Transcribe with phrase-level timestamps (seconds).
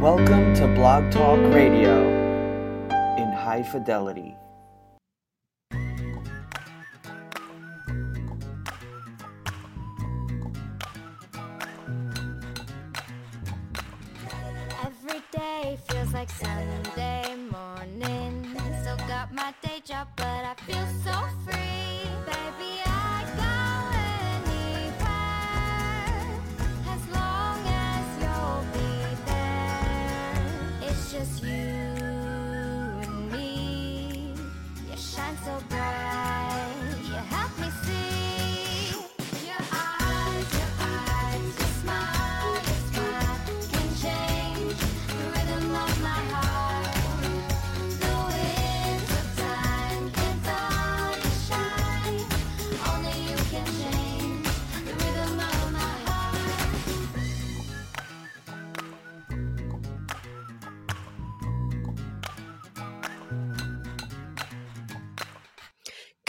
[0.00, 2.00] Welcome to Blog Talk Radio
[3.18, 4.34] in high fidelity.
[14.82, 17.29] Every day feels like Sunday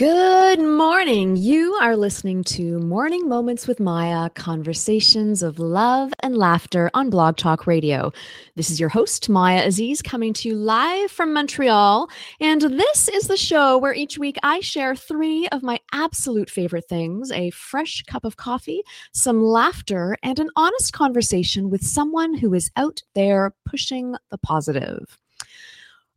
[0.02, 1.36] Good morning.
[1.36, 7.38] You are listening to Morning Moments with Maia conversations of love and laughter on Blog
[7.38, 8.12] Talk Radio.
[8.56, 12.10] This is your host, Maia Aziz, coming to you live from Montreal.
[12.40, 16.90] And this is the show where each week I share three of my absolute favorite
[16.90, 18.82] things a fresh cup of coffee,
[19.14, 25.20] some laughter, and an honest conversation with someone who is out there pushing the positive.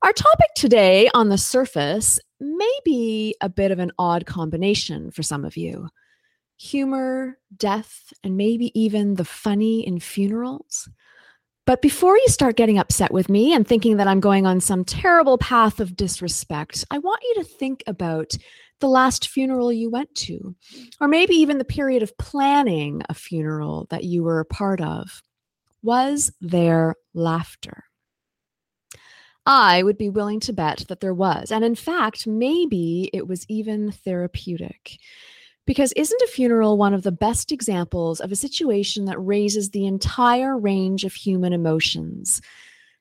[0.05, 5.23] Our topic today on the surface may be a bit of an odd combination for
[5.23, 5.89] some of you
[6.57, 10.89] humor, death, and maybe even the funny in funerals.
[11.67, 14.85] But before you start getting upset with me and thinking that I'm going on some
[14.85, 18.37] terrible path of disrespect, I want you to think about
[18.81, 20.55] the last funeral you went to,
[21.01, 25.23] or maybe even the period of planning a funeral that you were a part of.
[25.83, 27.85] Was there laughter?
[29.47, 31.53] I would be willing to bet that there was.
[31.53, 34.99] And in fact, maybe it was even therapeutic.
[35.67, 39.87] Because isn't a funeral one of the best examples of a situation that raises the
[39.87, 42.41] entire range of human emotions?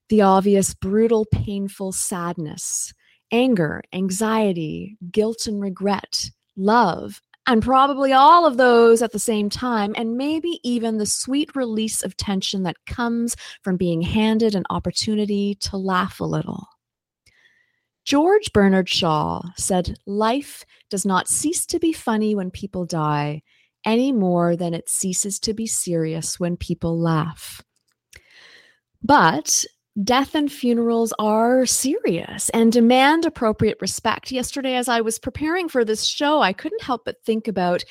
[0.10, 2.94] The obvious, brutal, painful sadness,
[3.32, 9.94] anger, anxiety, guilt and regret, love, and probably all of those at the same time,
[9.98, 15.56] and maybe even the sweet release of tension that comes from being handed an opportunity
[15.56, 16.68] to laugh a little.
[18.06, 23.42] George Bernard Shaw said, Life does not cease to be funny when people die
[23.86, 27.62] any more than it ceases to be serious when people laugh.
[29.02, 29.66] But
[30.02, 34.32] death and funerals are serious and demand appropriate respect.
[34.32, 37.84] Yesterday, as I was preparing for this show, I couldn't help but think about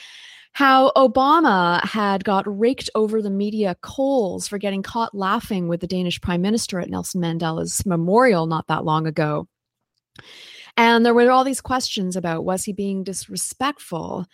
[0.54, 5.86] how Obama had got raked over the media coals for getting caught laughing with the
[5.86, 9.48] Danish prime minister at Nelson Mandela's memorial not that long ago.
[10.76, 14.26] And there were all these questions about was he being disrespectful?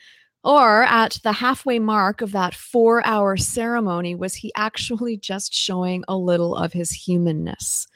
[0.44, 6.04] Or at the halfway mark of that four hour ceremony, was he actually just showing
[6.06, 7.86] a little of his humanness?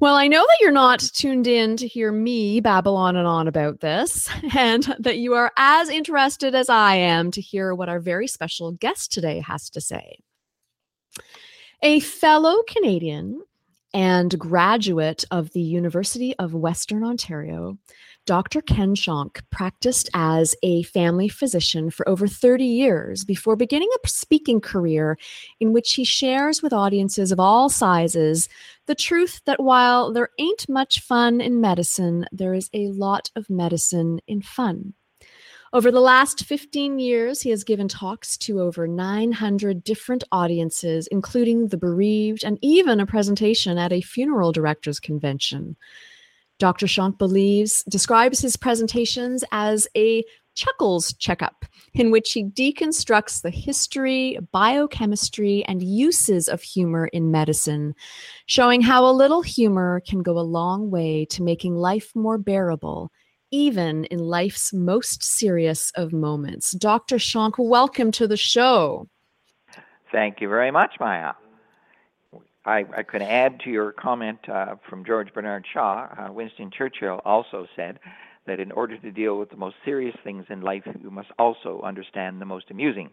[0.00, 3.48] Well, I know that you're not tuned in to hear me babble on and on
[3.48, 7.98] about this, and that you are as interested as I am to hear what our
[7.98, 10.20] very special guest today has to say.
[11.82, 13.42] A fellow Canadian
[13.92, 17.76] and graduate of the University of Western Ontario,
[18.28, 18.60] Dr.
[18.60, 24.60] Ken Shonk practiced as a family physician for over 30 years before beginning a speaking
[24.60, 25.16] career
[25.60, 28.46] in which he shares with audiences of all sizes
[28.84, 33.48] the truth that while there ain't much fun in medicine, there is a lot of
[33.48, 34.92] medicine in fun.
[35.72, 41.68] Over the last 15 years, he has given talks to over 900 different audiences, including
[41.68, 45.76] the bereaved and even a presentation at a funeral directors convention.
[46.58, 46.86] Dr.
[46.86, 50.24] Shonk believes, describes his presentations as a
[50.54, 51.64] chuckles checkup,
[51.94, 57.94] in which he deconstructs the history, biochemistry, and uses of humor in medicine,
[58.46, 63.12] showing how a little humor can go a long way to making life more bearable,
[63.52, 66.72] even in life's most serious of moments.
[66.72, 67.16] Dr.
[67.16, 69.08] Shonk, welcome to the show.
[70.10, 71.34] Thank you very much, Maia.
[72.68, 76.06] I, I could add to your comment uh, from George Bernard Shaw.
[76.18, 77.98] Uh, Winston Churchill also said
[78.46, 81.80] that in order to deal with the most serious things in life, you must also
[81.82, 83.08] understand the most amusing.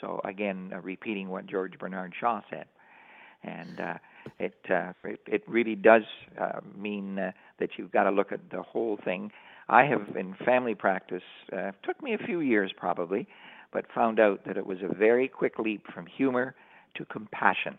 [0.00, 2.66] So again, uh, repeating what George Bernard Shaw said,
[3.44, 3.94] and uh,
[4.40, 6.02] it, uh, it it really does
[6.40, 9.30] uh, mean uh, that you've got to look at the whole thing.
[9.68, 11.22] I have in family practice
[11.52, 13.28] uh, took me a few years probably,
[13.72, 16.56] but found out that it was a very quick leap from humor
[16.96, 17.78] to compassion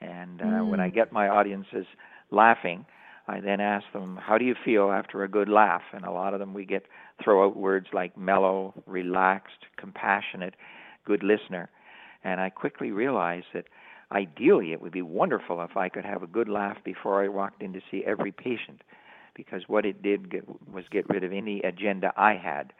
[0.00, 0.94] And uh, when I Mm.
[0.94, 1.86] get my audiences
[2.30, 2.84] laughing,
[3.28, 6.32] I then ask them, "How do you feel after a good laugh?" And a lot
[6.34, 6.86] of them we get
[7.22, 10.54] throw out words like mellow, relaxed, compassionate,
[11.04, 11.68] good listener.
[12.24, 13.66] And I quickly realized that
[14.12, 17.62] ideally it would be wonderful if I could have a good laugh before I walked
[17.62, 18.82] in to see every patient,
[19.34, 22.72] because what it did get, was get rid of any agenda I had.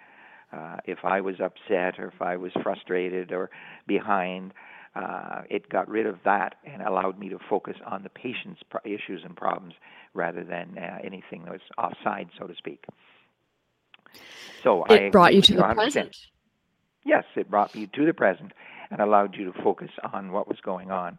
[0.52, 3.50] Uh, if I was upset or if I was frustrated or
[3.86, 4.52] behind,
[4.96, 9.22] uh, it got rid of that and allowed me to focus on the patient's issues
[9.24, 9.74] and problems
[10.14, 12.84] rather than uh, anything that was offside, so to speak.
[14.64, 15.74] So I It brought you to the 100%.
[15.74, 16.16] present.
[17.04, 18.52] Yes, it brought you to the present
[18.90, 21.18] and allowed you to focus on what was going on.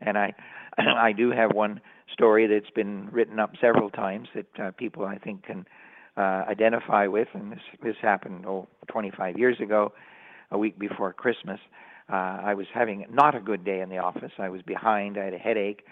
[0.00, 0.34] And I,
[0.78, 1.80] I do have one
[2.12, 5.66] story that's been written up several times that uh, people I think can
[6.16, 7.28] uh, identify with.
[7.34, 9.92] And this this happened oh 25 years ago,
[10.50, 11.60] a week before Christmas.
[12.10, 14.32] Uh, I was having not a good day in the office.
[14.38, 15.16] I was behind.
[15.16, 15.84] I had a headache,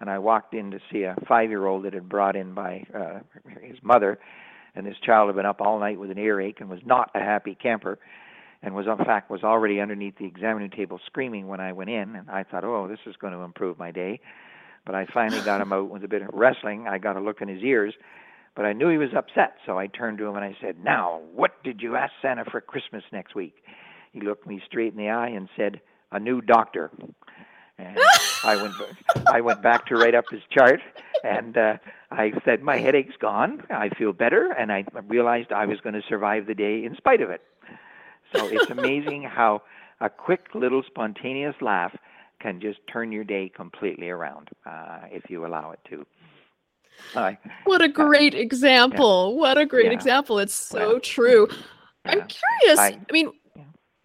[0.00, 3.20] and I walked in to see a five-year-old that had brought in by uh,
[3.60, 4.18] his mother.
[4.74, 7.20] And this child had been up all night with an earache and was not a
[7.20, 7.98] happy camper
[8.62, 12.16] and was in fact was already underneath the examining table screaming when I went in
[12.16, 14.20] and I thought, "Oh, this is going to improve my day."
[14.84, 16.86] But I finally got him out with a bit of wrestling.
[16.88, 17.94] I got a look in his ears,
[18.54, 21.20] but I knew he was upset, so I turned to him and I said, "Now,
[21.34, 23.62] what did you ask Santa for Christmas next week?"
[24.16, 25.78] He looked me straight in the eye and said,
[26.10, 26.90] "A new doctor."
[27.78, 27.98] And
[28.44, 28.74] I went
[29.28, 30.80] I went back to write up his chart
[31.22, 31.76] and uh,
[32.10, 33.62] I said my headache's gone.
[33.68, 37.20] I feel better and I realized I was going to survive the day in spite
[37.20, 37.42] of it.
[38.34, 39.60] So it's amazing how
[40.00, 41.94] a quick little spontaneous laugh
[42.40, 46.06] can just turn your day completely around uh, if you allow it to.
[47.14, 49.36] I What a great example.
[49.36, 49.92] What a great Yeah.
[49.92, 50.38] example.
[50.38, 51.48] It's so Well, true.
[52.06, 52.78] I'm curious.
[52.78, 53.32] I, I- mean, yeah.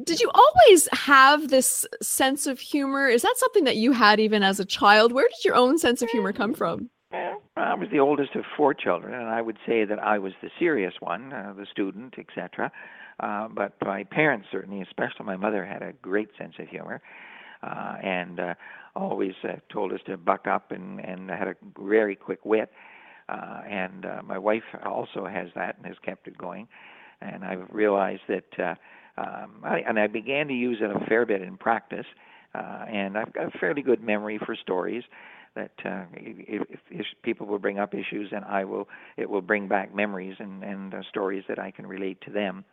[0.05, 3.07] Did you always have this sense of humor?
[3.07, 5.11] Is that something that you had even as a child?
[5.11, 6.89] Where did your own sense of humor come from?
[7.13, 10.49] I was the oldest of four children, and I would say that I was the
[10.57, 12.71] serious one, uh, the student, etc.
[13.19, 17.01] Uh, but my parents certainly, especially my mother, had a great sense of humor,
[17.63, 18.53] uh, and uh,
[18.95, 22.71] always uh, told us to buck up and and had a very quick wit.
[23.29, 26.67] Uh, and uh, my wife also has that and has kept it going.
[27.21, 28.75] And I've realized that, uh,
[29.21, 32.05] um, I, and I began to use it a fair bit in practice.
[32.53, 35.03] Uh, and I've got a fairly good memory for stories
[35.55, 38.87] that uh, if, if, if people will bring up issues, and I will,
[39.17, 42.65] it will bring back memories and, and uh, stories that I can relate to them.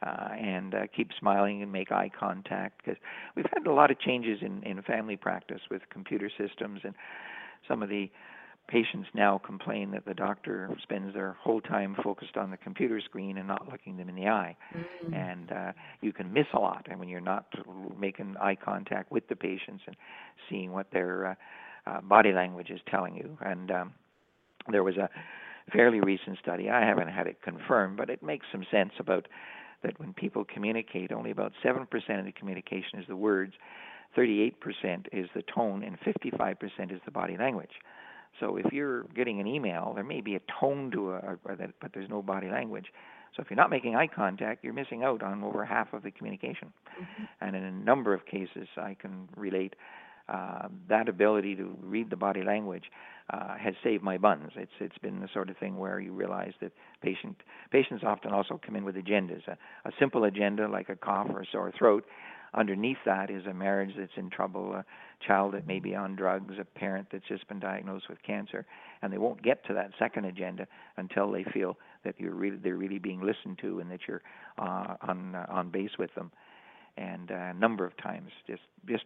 [0.00, 2.96] Uh, and uh, keep smiling and make eye contact because
[3.34, 6.94] we've had a lot of changes in, in family practice with computer systems and
[7.66, 8.08] some of the
[8.68, 13.38] patients now complain that the doctor spends their whole time focused on the computer screen
[13.38, 14.56] and not looking them in the eye.
[15.14, 17.46] And uh, you can miss a lot and when you're not
[17.98, 19.96] making eye contact with the patients and
[20.48, 21.34] seeing what their uh,
[21.90, 23.38] uh, body language is telling you.
[23.40, 23.94] And um,
[24.70, 25.08] there was a
[25.72, 29.28] fairly recent study i haven't had it confirmed but it makes some sense about
[29.82, 31.82] that when people communicate only about 7%
[32.18, 33.52] of the communication is the words
[34.16, 34.52] 38%
[35.12, 37.70] is the tone and 55% is the body language
[38.40, 41.90] so if you're getting an email, there may be a tone to a, a but
[41.92, 42.86] there's no body language.
[43.36, 46.10] So if you're not making eye contact, you're missing out on over half of the
[46.10, 46.72] communication.
[47.40, 49.74] And in a number of cases, I can relate
[50.28, 52.84] uh, that ability to read the body language
[53.30, 54.50] uh, has saved my buns.
[54.56, 56.72] It's it's been the sort of thing where you realize that
[57.02, 57.36] patient
[57.70, 59.46] patients often also come in with agendas.
[59.48, 59.56] A,
[59.88, 62.04] a simple agenda like a cough or a sore throat.
[62.54, 64.84] Underneath that is a marriage that's in trouble, a
[65.26, 68.64] child that may be on drugs, a parent that's just been diagnosed with cancer,
[69.02, 72.76] and they won't get to that second agenda until they feel that you're really they're
[72.76, 74.22] really being listened to and that you're
[74.58, 76.30] uh, on uh, on base with them.
[76.96, 79.04] And uh, a number of times, just just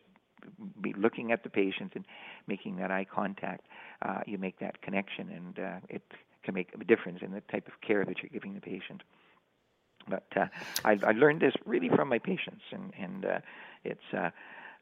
[0.81, 2.05] be looking at the patient and
[2.47, 3.67] making that eye contact,
[4.03, 6.03] uh, you make that connection, and uh, it
[6.45, 9.03] can make a difference in the type of care that you're giving the patient.
[10.09, 10.47] But uh,
[10.85, 13.39] I, I learned this really from my patients, and and uh,
[13.85, 14.31] it's uh,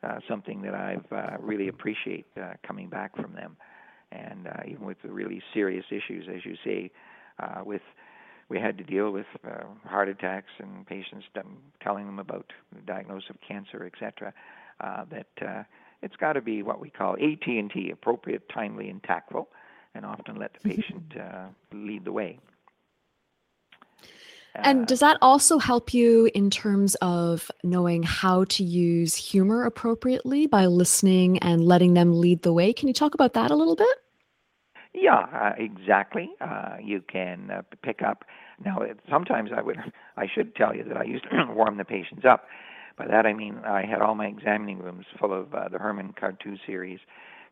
[0.03, 3.57] uh, something that I've uh, really appreciate uh, coming back from them,
[4.13, 6.91] and uh, even with the really serious issues, as you say,
[7.39, 7.83] uh, with
[8.49, 11.25] we had to deal with uh, heart attacks and patients
[11.81, 14.35] telling them about the diagnosis of cancer, etc.
[14.81, 15.63] Uh, that uh,
[16.03, 19.49] it's got to be what we call AT&T, appropriate, timely, and tactful,
[19.95, 22.39] and often let the patient uh, lead the way.
[24.55, 30.47] And does that also help you in terms of knowing how to use humor appropriately
[30.47, 32.73] by listening and letting them lead the way?
[32.73, 33.97] Can you talk about that a little bit?
[34.93, 36.31] Yeah, uh, exactly.
[36.41, 38.25] Uh, you can uh, pick up.
[38.65, 39.79] Now, it- sometimes I would,
[40.17, 42.47] I should tell you that I used to warm the patients up.
[42.99, 46.13] By that I mean I had all my examining rooms full of uh, the Herman
[46.21, 46.99] Cartu series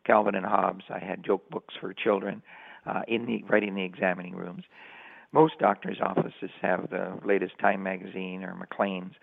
[0.05, 0.83] Calvin and Hobbes.
[0.89, 2.43] I had joke books for children
[2.85, 4.63] uh, in the right in the examining rooms.
[5.31, 9.13] Most doctors' offices have the latest Time magazine or Maclean's,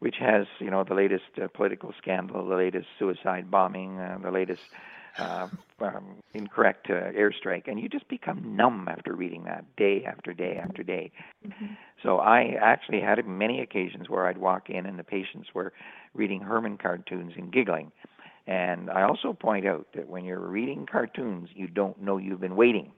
[0.00, 4.32] which has you know the latest uh, political scandal, the latest suicide bombing, uh, the
[4.32, 4.62] latest
[5.18, 5.46] uh,
[5.80, 10.56] um, incorrect uh, airstrike, and you just become numb after reading that day after day
[10.60, 11.12] after day.
[11.46, 11.74] Mm-hmm.
[12.02, 15.72] So I actually had many occasions where I'd walk in and the patients were
[16.14, 17.92] reading Herman cartoons and giggling.
[18.46, 22.56] And I also point out that when you're reading cartoons, you don't know you've been
[22.56, 22.92] waiting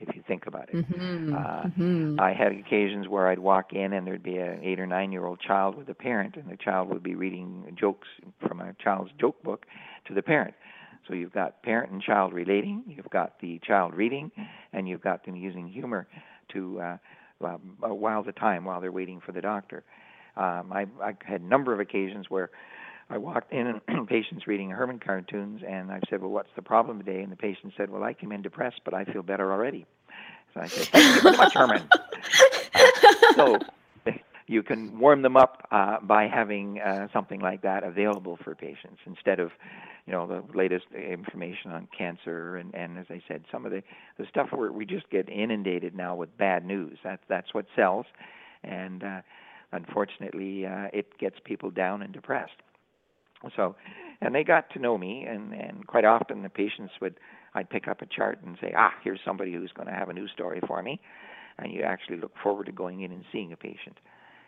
[0.00, 0.76] if you think about it.
[0.76, 1.34] Mm-hmm.
[1.34, 2.20] Uh, mm-hmm.
[2.20, 5.26] I had occasions where I'd walk in and there'd be an eight or nine year
[5.26, 8.08] old child with a parent, and the child would be reading jokes
[8.46, 9.66] from a child's joke book
[10.06, 10.54] to the parent.
[11.06, 14.30] So you've got parent and child relating, you've got the child reading,
[14.72, 16.06] and you've got them using humor
[16.52, 16.96] to uh,
[17.44, 19.84] uh, while the time while they're waiting for the doctor.
[20.36, 22.50] Um, I, I had a number of occasions where
[23.10, 26.98] I walked in and patients reading Herman cartoons, and I said, "Well, what's the problem
[26.98, 29.86] today?" And the patient said, "Well, I came in depressed, but I feel better already."
[30.54, 33.58] So I said, "Thank you very much, Herman." Uh, so
[34.46, 39.00] you can warm them up uh, by having uh, something like that available for patients
[39.06, 39.52] instead of,
[40.06, 43.82] you know, the latest information on cancer and, and as I said, some of the
[44.18, 46.98] the stuff where we just get inundated now with bad news.
[47.02, 48.04] That's that's what sells,
[48.64, 49.20] and uh,
[49.72, 52.52] unfortunately, uh, it gets people down and depressed.
[53.56, 53.76] So,
[54.20, 57.14] and they got to know me, and and quite often the patients would
[57.54, 60.12] I'd pick up a chart and say, ah, here's somebody who's going to have a
[60.12, 61.00] news story for me,
[61.58, 63.98] and you actually look forward to going in and seeing a patient,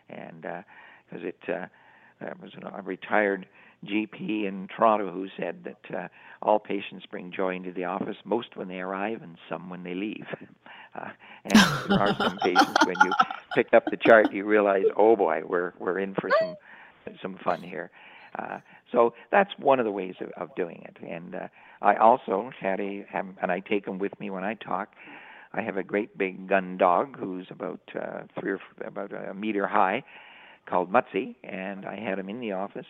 [0.09, 1.65] and because uh, it uh,
[2.19, 3.47] there was a retired
[3.85, 6.07] GP in Toronto who said that uh,
[6.41, 9.93] all patients bring joy into the office, most when they arrive and some when they
[9.93, 10.25] leave.
[10.93, 11.07] Uh,
[11.45, 11.53] and
[11.87, 13.13] there are some patients when you
[13.55, 16.57] pick up the chart, you realize, oh boy, we're we're in for some
[17.21, 17.89] some fun here.
[18.37, 18.59] Uh,
[18.91, 20.97] so that's one of the ways of, of doing it.
[21.07, 21.47] And uh,
[21.81, 24.93] I also had a, have, and I take him with me when I talk.
[25.53, 29.33] I have a great big gun dog who's about uh, three or f- about a
[29.33, 30.03] meter high,
[30.65, 32.85] called Mutsy, and I had him in the office.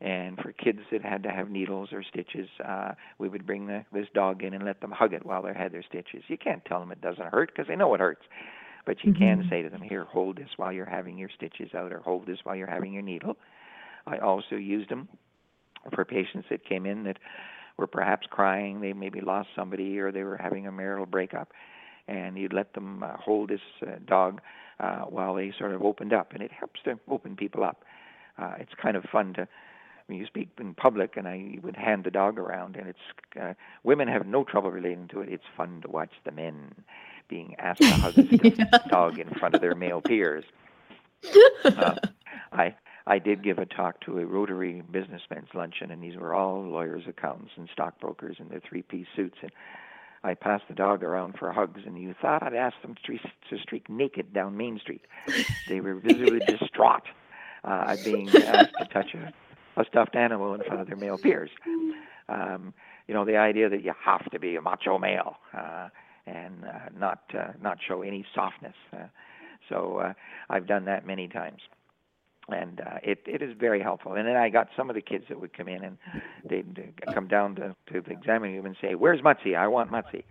[0.00, 3.84] And for kids that had to have needles or stitches, uh, we would bring the,
[3.92, 6.22] this dog in and let them hug it while they had their stitches.
[6.28, 8.22] You can't tell them it doesn't hurt because they know it hurts,
[8.86, 9.22] but you mm-hmm.
[9.22, 12.26] can say to them, "Here, hold this while you're having your stitches out, or hold
[12.26, 13.36] this while you're having your needle."
[14.06, 15.08] I also used them
[15.94, 17.18] for patients that came in that
[17.76, 21.52] were perhaps crying, they maybe lost somebody, or they were having a marital breakup,
[22.08, 24.40] and you'd let them uh, hold this uh, dog
[24.78, 27.84] uh, while they sort of opened up, and it helps to open people up.
[28.38, 29.48] Uh, it's kind of fun to
[30.06, 32.98] when you speak in public, and I would hand the dog around, and it's
[33.40, 35.28] uh, women have no trouble relating to it.
[35.28, 36.74] It's fun to watch the men
[37.28, 38.78] being asked to hug a yeah.
[38.88, 40.44] dog in front of their male peers.
[41.62, 41.94] Uh,
[43.30, 47.52] did give a talk to a Rotary businessmen's luncheon, and these were all lawyers, accountants,
[47.56, 49.36] and stockbrokers in their three-piece suits.
[49.40, 49.52] And
[50.24, 53.88] I passed the dog around for hugs, and you thought I'd ask them to streak
[53.88, 55.02] naked down Main Street.
[55.68, 57.04] They were visibly distraught
[57.62, 61.16] uh, at being asked to touch a, a stuffed animal in front of their male
[61.16, 61.50] peers.
[62.28, 62.74] Um,
[63.06, 65.88] you know, the idea that you have to be a macho male uh,
[66.26, 68.74] and uh, not uh, not show any softness.
[68.92, 69.06] Uh,
[69.68, 70.12] so uh,
[70.48, 71.60] I've done that many times
[72.52, 74.14] and uh, it it is very helpful.
[74.14, 75.98] And then I got some of the kids that would come in and
[76.48, 79.56] they'd come down to, to the examining room and say, "Where's Mutsy?
[79.56, 80.24] I want Mutsy,"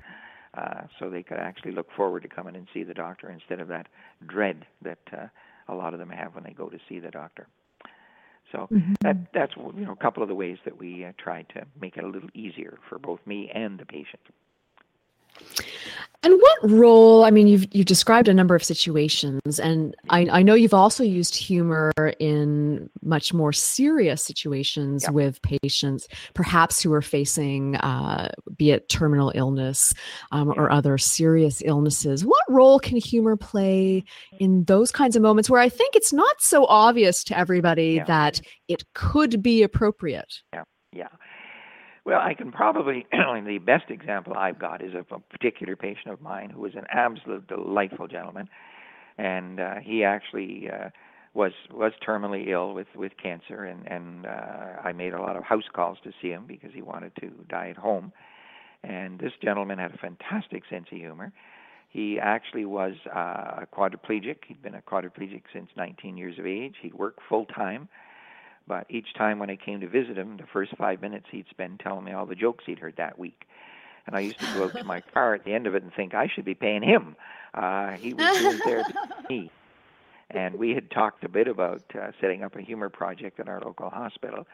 [0.53, 3.67] uh, so they could actually look forward to coming and see the doctor instead of
[3.69, 3.87] that
[4.27, 5.27] dread that uh,
[5.67, 7.47] a lot of them have when they go to see the doctor.
[8.51, 8.93] So mm-hmm.
[9.01, 11.97] that that's you know a couple of the ways that we uh, try to make
[11.97, 14.21] it a little easier for both me and the patient.
[16.21, 17.23] And what role?
[17.23, 21.01] I mean, you've you've described a number of situations, and I, I know you've also
[21.01, 25.11] used humor in much more serious situations yeah.
[25.11, 29.93] with patients, perhaps who are facing, uh, be it terminal illness
[30.33, 32.25] um, or other serious illnesses.
[32.25, 34.03] What role can humor play
[34.39, 38.03] in those kinds of moments where I think it's not so obvious to everybody yeah.
[38.05, 40.41] that it could be appropriate?
[40.53, 41.07] Yeah, yeah.
[42.09, 46.21] Well, I can probably the best example I've got is of a particular patient of
[46.21, 48.49] mine who was an absolute delightful gentleman,
[49.19, 50.89] and uh, he actually uh,
[51.35, 55.43] was was terminally ill with with cancer, and and uh, I made a lot of
[55.43, 58.11] house calls to see him because he wanted to die at home,
[58.83, 61.31] and this gentleman had a fantastic sense of humor.
[61.89, 64.37] He actually was uh, a quadriplegic.
[64.47, 66.73] He'd been a quadriplegic since 19 years of age.
[66.81, 67.87] He'd worked full time
[68.69, 71.79] but each time when I came to visit him, the first five minutes he'd spend
[71.79, 73.45] telling me all the jokes he'd heard that week.
[74.05, 75.91] And I used to go out to my car at the end of it and
[75.91, 77.15] think I should be paying him.
[77.53, 78.93] Uh, he was, was there to
[79.29, 79.51] me.
[80.29, 83.59] And we had talked a bit about uh, setting up a humor project at our
[83.59, 84.45] local hospital.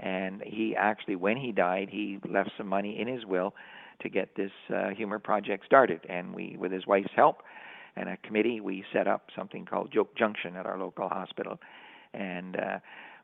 [0.00, 3.54] And he actually, when he died, he left some money in his will
[4.00, 6.00] to get this uh, humor project started.
[6.08, 7.42] And we, with his wife's help
[7.94, 11.60] and a committee, we set up something called Joke Junction at our local hospital.
[12.12, 12.78] And uh,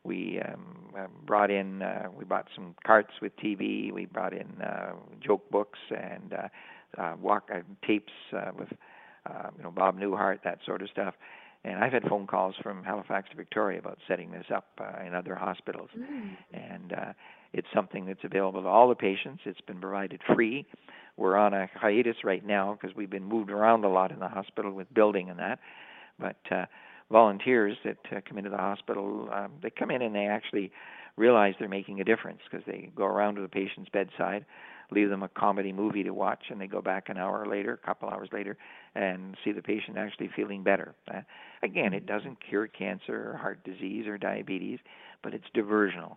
[0.04, 3.92] we um, uh, brought in, uh, we bought some carts with TV.
[3.92, 6.48] We brought in uh, joke books and uh,
[7.00, 8.68] uh, walk uh, tapes uh, with,
[9.26, 11.14] uh, you know, Bob Newhart, that sort of stuff.
[11.64, 15.14] And I've had phone calls from Halifax to Victoria about setting this up uh, in
[15.14, 15.90] other hospitals.
[15.98, 16.36] Mm.
[16.52, 17.12] And uh,
[17.52, 19.42] it's something that's available to all the patients.
[19.44, 20.66] It's been provided free.
[21.16, 24.28] We're on a hiatus right now because we've been moved around a lot in the
[24.28, 25.58] hospital with building and that.
[26.18, 26.66] But uh,
[27.10, 30.70] volunteers that uh, come into the hospital, um, they come in and they actually
[31.16, 34.44] realize they're making a difference because they go around to the patient's bedside,
[34.90, 37.86] leave them a comedy movie to watch, and they go back an hour later, a
[37.86, 38.56] couple hours later,
[38.94, 40.94] and see the patient actually feeling better.
[41.12, 41.20] Uh,
[41.62, 44.78] again, it doesn't cure cancer or heart disease or diabetes,
[45.22, 46.16] but it's diversional.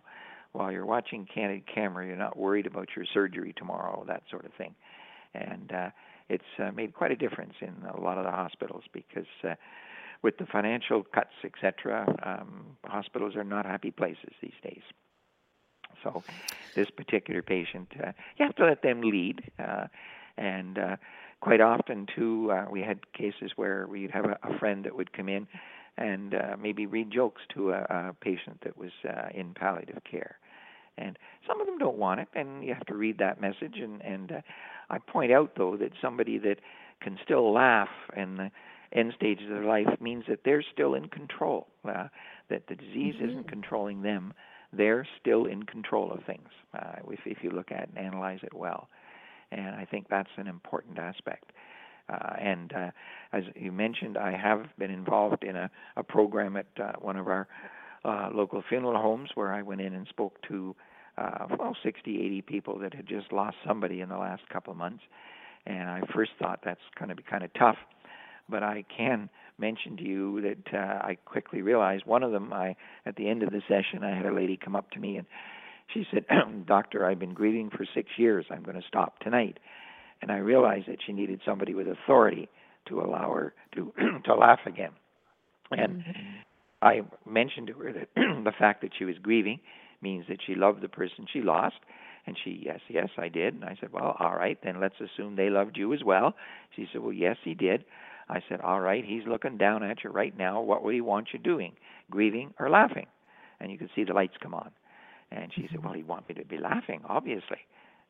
[0.52, 4.52] While you're watching Candid Camera, you're not worried about your surgery tomorrow, that sort of
[4.54, 4.74] thing.
[5.34, 5.90] And uh,
[6.28, 9.54] it's uh, made quite a difference in a lot of the hospitals because uh,
[10.22, 14.82] with the financial cuts, etc., um, hospitals are not happy places these days.
[16.02, 16.22] So,
[16.74, 19.86] this particular patient, uh, you have to let them lead, uh,
[20.36, 20.96] and uh,
[21.40, 25.12] quite often too, uh, we had cases where we'd have a, a friend that would
[25.12, 25.46] come in
[25.98, 30.38] and uh, maybe read jokes to a, a patient that was uh, in palliative care.
[30.98, 33.76] And some of them don't want it, and you have to read that message.
[33.76, 34.40] And, and uh,
[34.90, 36.56] I point out, though, that somebody that
[37.00, 38.50] can still laugh in the
[38.92, 42.08] end stages of their life means that they're still in control, uh,
[42.48, 43.28] that the disease Mhm.
[43.28, 44.34] isn't controlling them.
[44.72, 48.54] They're still in control of things uh, if, if you look at and analyze it
[48.54, 48.88] well.
[49.50, 51.52] And I think that's an important aspect.
[52.08, 52.90] Uh, and uh,
[53.32, 57.28] as you mentioned, I have been involved in a, a program at uh, one of
[57.28, 57.46] our
[58.04, 60.74] uh, local funeral homes where I went in and spoke to
[61.18, 64.78] uh, well 60, 80 people that had just lost somebody in the last couple of
[64.78, 65.02] months.
[65.66, 67.76] And I first thought that's going to be kind of tough,
[68.52, 72.52] but I can mention to you that uh, I quickly realized one of them.
[72.52, 75.16] I at the end of the session, I had a lady come up to me
[75.16, 75.26] and
[75.92, 76.24] she said,
[76.66, 78.46] "Doctor, I've been grieving for six years.
[78.50, 79.58] I'm going to stop tonight."
[80.20, 82.48] And I realized that she needed somebody with authority
[82.88, 83.92] to allow her to
[84.24, 84.92] to laugh again.
[85.72, 86.04] And
[86.82, 89.60] I mentioned to her that the fact that she was grieving
[90.02, 91.76] means that she loved the person she lost.
[92.26, 93.54] And she, yes, yes, I did.
[93.54, 96.34] And I said, well, all right, then let's assume they loved you as well.
[96.76, 97.84] She said, well, yes, he did.
[98.32, 100.60] I said, all right, he's looking down at you right now.
[100.60, 101.74] What would he want you doing,
[102.10, 103.06] grieving or laughing?
[103.60, 104.70] And you could see the lights come on.
[105.30, 107.58] And she said, well, he want me to be laughing, obviously.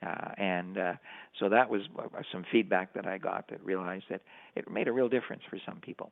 [0.05, 0.93] Uh, and uh,
[1.39, 4.23] so that was uh, some feedback that I got that realized that
[4.57, 6.11] it made a real difference for some people.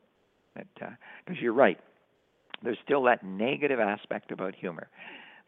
[0.55, 0.93] Because
[1.29, 1.79] uh, you're right,
[2.63, 4.89] there's still that negative aspect about humor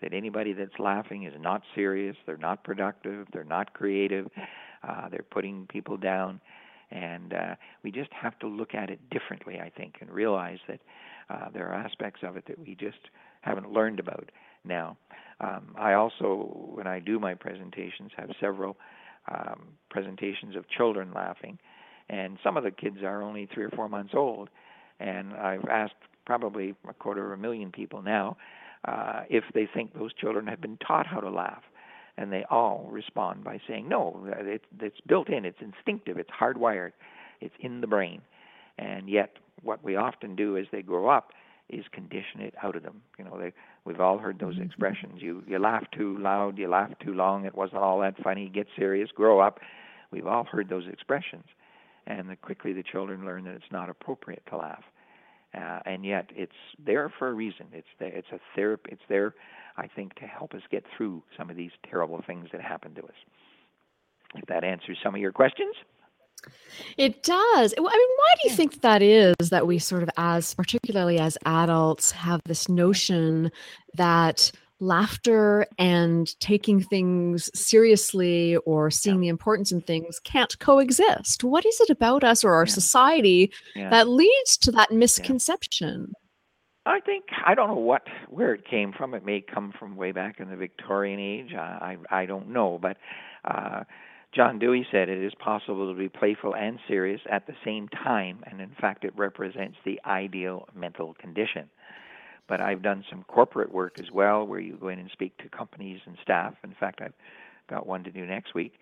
[0.01, 4.27] that anybody that's laughing is not serious, they're not productive, they're not creative,
[4.87, 6.41] uh, they're putting people down.
[6.93, 10.79] And uh, we just have to look at it differently, I think, and realize that
[11.29, 12.99] uh, there are aspects of it that we just
[13.41, 14.29] haven't learned about
[14.63, 14.95] now.
[15.39, 18.77] Um, I also, when I do my presentations, have several
[19.27, 21.57] um, presentations of children laughing,
[22.09, 24.49] and some of the kids are only three or four months old.
[24.99, 28.37] And I've asked probably a quarter of a million people now
[28.85, 31.63] uh, if they think those children have been taught how to laugh.
[32.17, 36.91] And they all respond by saying, no, it, it's built in, it's instinctive, it's hardwired,
[37.41, 38.21] it's in the brain.
[38.77, 41.31] And yet, what we often do as they grow up
[41.69, 43.01] is condition it out of them.
[43.17, 43.53] You know, they,
[43.85, 45.21] we've all heard those expressions.
[45.21, 48.49] You you laugh too loud, you laugh too long, it wasn't all that funny.
[48.49, 49.59] Get serious, grow up.
[50.11, 51.45] We've all heard those expressions,
[52.05, 54.83] and the, quickly the children learn that it's not appropriate to laugh.
[55.55, 56.51] Uh, and yet, it's
[56.83, 57.67] there for a reason.
[57.73, 58.89] It's there, it's a therapy.
[58.91, 59.33] It's there,
[59.77, 63.03] I think, to help us get through some of these terrible things that happen to
[63.03, 63.15] us.
[64.35, 65.75] If that answers some of your questions.
[66.97, 67.73] It does.
[67.77, 71.37] I mean, why do you think that is that we sort of, as particularly as
[71.45, 73.51] adults, have this notion
[73.95, 81.43] that laughter and taking things seriously or seeing the importance in things can't coexist?
[81.43, 82.73] What is it about us or our Yeah.
[82.73, 83.89] society Yeah.
[83.91, 86.13] that leads to that misconception?
[86.85, 89.13] I think I don't know what where it came from.
[89.13, 91.53] It may come from way back in the Victorian age.
[91.53, 92.97] I I, I don't know, but
[93.45, 93.83] uh,
[94.33, 98.43] John Dewey said it is possible to be playful and serious at the same time,
[98.49, 101.69] and in fact, it represents the ideal mental condition.
[102.49, 105.49] But I've done some corporate work as well, where you go in and speak to
[105.49, 106.55] companies and staff.
[106.63, 107.13] In fact, I've
[107.69, 108.73] got one to do next week.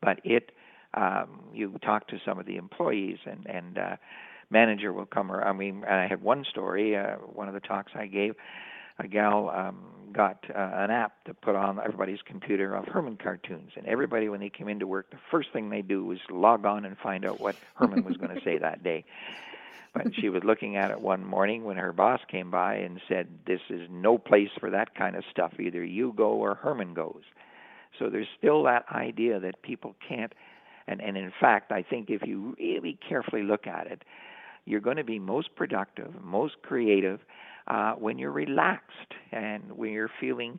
[0.00, 0.52] But it,
[0.94, 3.96] um, you talk to some of the employees, and and uh,
[4.50, 5.48] manager will come around.
[5.48, 8.34] I mean, I had one story, uh, one of the talks I gave.
[8.98, 9.78] a gal um,
[10.12, 14.40] got uh, an app to put on everybody's computer of Herman cartoons, and everybody when
[14.40, 17.40] they came into work, the first thing they do was log on and find out
[17.40, 19.04] what Herman was going to say that day.
[19.92, 23.26] But she was looking at it one morning when her boss came by and said,
[23.46, 25.52] "This is no place for that kind of stuff.
[25.58, 27.22] Either you go or Herman goes."
[27.98, 30.32] So there's still that idea that people can't.
[30.86, 34.02] And, and in fact, I think if you really carefully look at it,
[34.64, 37.20] you're going to be most productive, most creative
[37.68, 40.58] uh, when you're relaxed and when you're feeling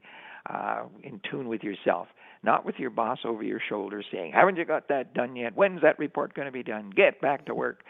[0.50, 2.08] uh, in tune with yourself,
[2.44, 5.56] not with your boss over your shoulder saying, Haven't you got that done yet?
[5.56, 6.90] When's that report going to be done?
[6.90, 7.84] Get back to work.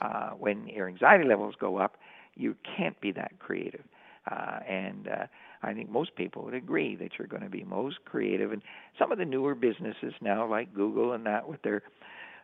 [0.00, 1.96] Uh, when your anxiety levels go up,
[2.36, 3.84] you can't be that creative.
[4.30, 5.26] Uh, and uh,
[5.62, 8.52] I think most people would agree that you're going to be most creative.
[8.52, 8.62] And
[8.98, 11.82] some of the newer businesses now, like Google and that, with their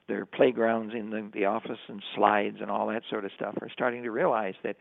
[0.09, 3.71] their playgrounds in the, the office and slides and all that sort of stuff, are
[3.73, 4.77] starting to realize that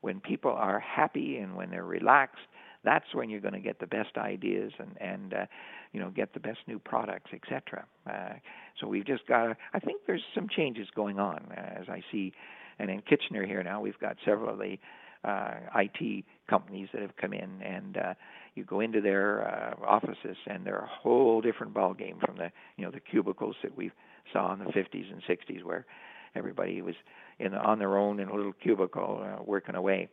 [0.00, 2.40] when people are happy and when they're relaxed,
[2.84, 5.46] that's when you're going to get the best ideas and and uh,
[5.92, 7.84] you know get the best new products, etc.
[8.08, 8.34] Uh,
[8.80, 9.56] so we've just got.
[9.74, 12.32] I think there's some changes going on uh, as I see,
[12.78, 14.78] and in Kitchener here now we've got several of the
[15.24, 18.14] uh, IT companies that have come in, and uh,
[18.54, 22.50] you go into their uh, offices, and they're a whole different ball game from the
[22.76, 23.90] you know the cubicles that we
[24.32, 25.86] saw in the 50s and 60s, where
[26.34, 26.94] everybody was
[27.38, 30.08] in on their own in a little cubicle uh, working away.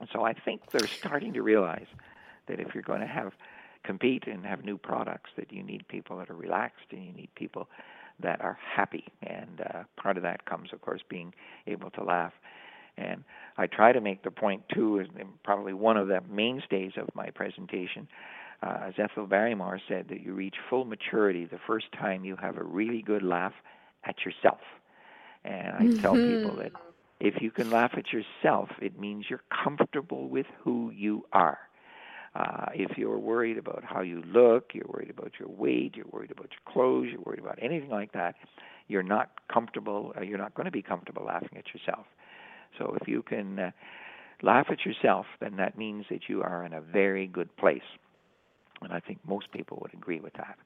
[0.00, 1.86] And so I think they're starting to realize
[2.48, 3.32] that if you're going to have
[3.82, 7.30] compete and have new products, that you need people that are relaxed and you need
[7.34, 7.68] people
[8.20, 9.04] that are happy.
[9.22, 11.34] And uh, part of that comes, of course, being
[11.66, 12.32] able to laugh.
[12.98, 13.24] And
[13.58, 17.30] I try to make the point too, and probably one of the mainstays of my
[17.30, 18.08] presentation,
[18.62, 22.56] uh, as Ethel Barrymore said, that you reach full maturity the first time you have
[22.56, 23.52] a really good laugh
[24.04, 24.60] at yourself.
[25.44, 26.00] And I mm-hmm.
[26.00, 26.72] tell people that
[27.20, 31.58] if you can laugh at yourself, it means you're comfortable with who you are.
[32.34, 36.30] Uh, if you're worried about how you look, you're worried about your weight, you're worried
[36.30, 38.34] about your clothes, you're worried about anything like that,
[38.88, 42.04] you're not comfortable, uh, you're not going to be comfortable laughing at yourself.
[42.78, 43.70] So if you can uh,
[44.42, 47.80] laugh at yourself, then that means that you are in a very good place.
[48.82, 50.58] And I think most people would agree with that.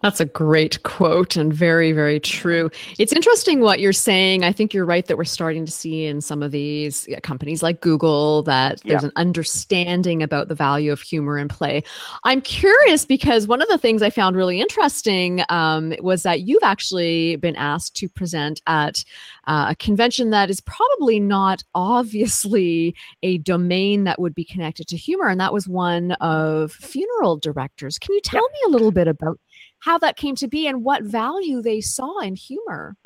[0.00, 2.70] That's a great quote and very, very true.
[2.98, 4.44] It's interesting what you're saying.
[4.44, 7.80] I think you're right that we're starting to see in some of these companies like
[7.80, 9.08] Google that there's yeah.
[9.08, 11.82] an understanding about the value of humor and play.
[12.24, 16.62] I'm curious because one of the things I found really interesting um, was that you've
[16.62, 19.04] actually been asked to present at
[19.46, 24.96] uh, a convention that is probably not obviously a domain that would be connected to
[24.96, 27.98] humor, and that was one of funeral directors.
[27.98, 28.52] Can you tell yeah.
[28.52, 29.40] me a little bit about
[29.80, 32.96] how that came to be and what value they saw in humor.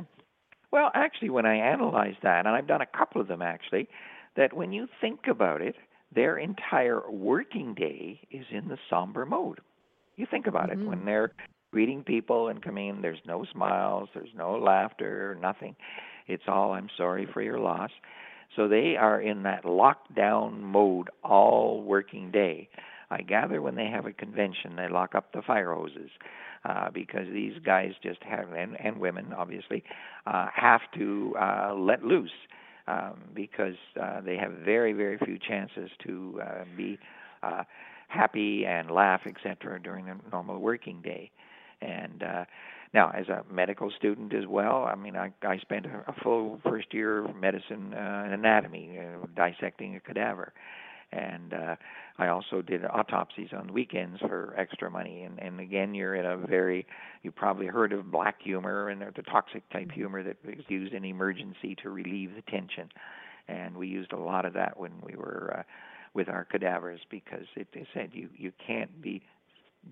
[0.71, 3.89] Well, actually, when I analyze that, and I've done a couple of them actually,
[4.37, 5.77] that when you think about it,
[6.15, 9.61] their entire working day is in the somber mode.
[10.17, 10.83] You think about mm-hmm.
[10.83, 11.33] it when they're
[11.73, 15.75] greeting people and coming in, there's no smiles, there's no laughter, nothing.
[16.27, 17.91] It's all, I'm sorry for your loss.
[18.57, 22.69] So they are in that lockdown mode all working day.
[23.11, 26.11] I gather when they have a convention, they lock up the fire hoses
[26.65, 29.83] uh, because these guys just have, and, and women obviously,
[30.27, 32.31] uh, have to uh, let loose
[32.87, 36.99] um, because uh, they have very, very few chances to uh, be
[37.43, 37.63] uh,
[38.09, 41.31] happy and laugh, etc., during a normal working day.
[41.81, 42.45] And uh,
[42.95, 46.61] now, as a medical student as well, I mean, I, I spent a, a full
[46.63, 50.53] first year of medicine uh, anatomy, uh, dissecting a cadaver
[51.13, 51.77] and uh,
[52.19, 55.23] I also did autopsies on weekends for extra money.
[55.23, 56.87] And, and again, you're in a very,
[57.23, 59.95] you probably heard of black humor and the toxic type mm-hmm.
[59.95, 62.89] humor that is used in emergency to relieve the tension.
[63.49, 65.63] And we used a lot of that when we were uh,
[66.15, 69.23] with our cadavers because it, it said you you can't be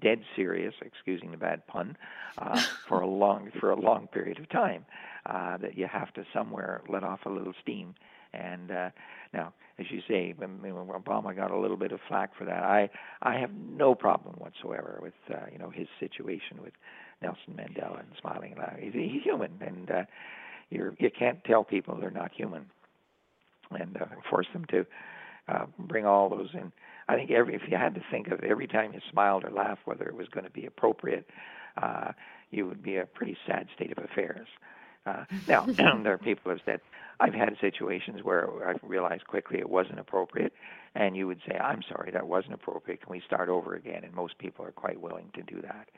[0.01, 1.97] dead serious, excusing the bad pun,
[2.39, 4.85] uh, for a long for a long period of time.
[5.27, 7.95] Uh, that you have to somewhere let off a little steam.
[8.33, 8.91] And uh,
[9.35, 12.91] now, as you say, when, Obama got a little bit of flack for that, I
[13.23, 16.75] I have no problem whatsoever with uh, you know his situation with
[17.23, 18.93] Nelson Mandela and smiling laughing.
[18.93, 20.05] He's, he's human, and uh,
[20.69, 22.67] you you can't tell people they're not human,
[23.71, 24.87] and uh, force them to
[25.49, 26.73] uh, bring all those in.
[27.09, 29.87] I think every if you had to think of every time you smiled or laughed,
[29.87, 31.27] whether it was going to be appropriate,
[31.81, 32.13] uh,
[32.51, 34.47] you would be a pretty sad state of affairs.
[35.07, 36.81] Uh, now, there are people who have said,
[37.21, 40.55] I've had situations where I realized quickly it wasn't appropriate,
[40.95, 43.03] and you would say, I'm sorry, that wasn't appropriate.
[43.03, 44.05] Can we start over again?
[44.05, 45.89] And most people are quite willing to do that.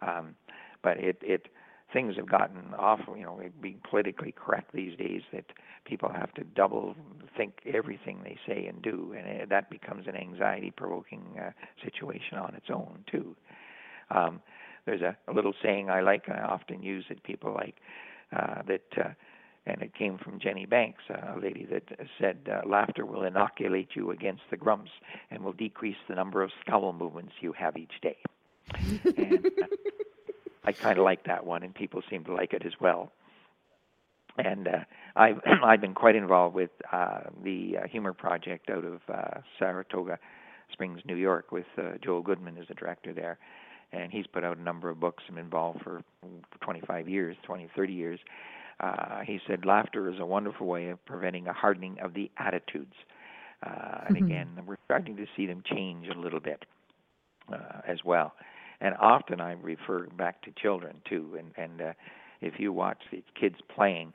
[0.00, 0.34] Um,
[0.82, 1.48] but it, it
[1.92, 3.18] things have gotten awful.
[3.18, 5.44] You know, being politically correct these days that
[5.84, 6.96] people have to double
[7.36, 11.50] think everything they say and do, and it, that becomes an anxiety-provoking uh,
[11.84, 13.36] situation on its own too.
[14.10, 14.40] Um,
[14.86, 17.22] there's a, a little saying I like, and I often use it.
[17.22, 17.76] People like
[18.34, 18.82] uh, that.
[18.96, 19.10] Uh,
[19.66, 21.84] and it came from Jenny Banks, a lady that
[22.18, 24.90] said, uh, "Laughter will inoculate you against the grumps
[25.30, 28.18] and will decrease the number of scowl movements you have each day."
[28.74, 29.66] and uh,
[30.64, 33.12] I kind of like that one, and people seem to like it as well.
[34.36, 34.78] And uh,
[35.14, 40.18] I've I've been quite involved with uh, the uh, Humor Project out of uh, Saratoga
[40.72, 41.66] Springs, New York, with
[42.02, 43.38] Joel Goodman as the director there,
[43.92, 45.22] and he's put out a number of books.
[45.28, 46.02] I'm involved for
[46.62, 48.18] 25 years, 20, 30 years
[48.80, 52.94] uh, he said laughter is a wonderful way of preventing a hardening of the attitudes.
[53.64, 54.16] Uh, and Mhm.
[54.16, 56.64] again, we're starting to see them change a little bit
[57.52, 58.34] uh, as well.
[58.80, 61.36] And often I refer back to children too.
[61.38, 61.92] And, and uh,
[62.40, 64.12] if you watch these kids playing,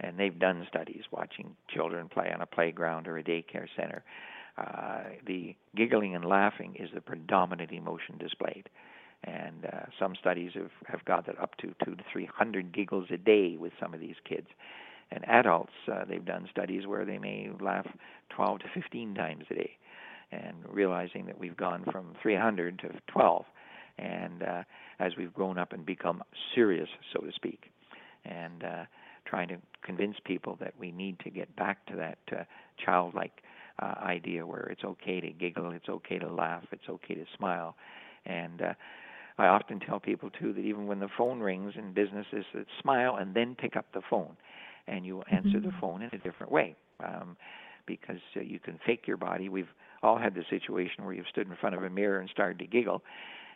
[0.00, 4.02] and they've done studies watching children play on a playground or a daycare center,
[4.58, 8.68] uh, the giggling and laughing is the predominant emotion displayed
[9.24, 13.08] and uh, some studies have, have got that up to two to three hundred giggles
[13.10, 14.46] a day with some of these kids.
[15.10, 17.86] And adults, uh, they've done studies where they may laugh
[18.30, 19.70] 12 to 15 times a day,
[20.30, 23.44] and realizing that we've gone from 300 to 12,
[23.98, 24.62] and uh,
[25.00, 26.22] as we've grown up and become
[26.54, 27.72] serious, so to speak,
[28.24, 28.84] and uh,
[29.26, 32.44] trying to convince people that we need to get back to that uh,
[32.84, 33.42] childlike
[33.80, 37.74] uh, idea where it's okay to giggle, it's okay to laugh, it's okay to smile,
[38.26, 38.74] and uh,
[39.40, 43.16] I often tell people too that even when the phone rings in businesses, that smile
[43.16, 44.36] and then pick up the phone,
[44.86, 45.80] and you answer the Mhm.
[45.80, 47.36] phone in a different way, um,
[47.86, 49.48] because uh, you can fake your body.
[49.48, 49.72] We've
[50.02, 52.66] all had the situation where you've stood in front of a mirror and started to
[52.66, 53.02] giggle,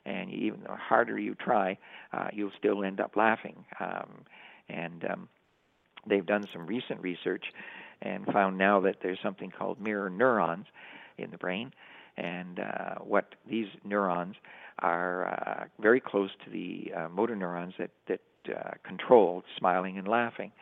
[0.07, 1.79] and you, even the harder you try,
[2.13, 3.65] uh, you'll still end up laughing.
[3.81, 4.25] Um,
[4.69, 5.29] and um,
[6.09, 7.45] they've done some recent research
[8.03, 10.67] and found now that there's something called mirror neurons
[11.19, 11.73] in the brain,
[12.17, 14.37] and uh, what these neurons
[14.81, 18.21] are uh, very close to the uh, motor neurons that that
[18.55, 20.53] uh, control smiling and laughing,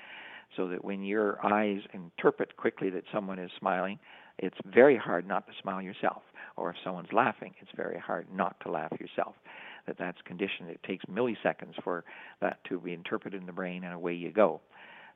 [0.57, 3.99] so that when your eyes interpret quickly that someone is smiling,
[4.39, 6.23] it's very hard not to smile yourself,
[6.57, 9.35] or if someone's laughing, it's very hard not to laugh yourself.
[9.87, 10.71] That that's conditioned.
[10.71, 12.05] It takes milliseconds for
[12.41, 14.61] that to be interpreted in the brain, and away you go.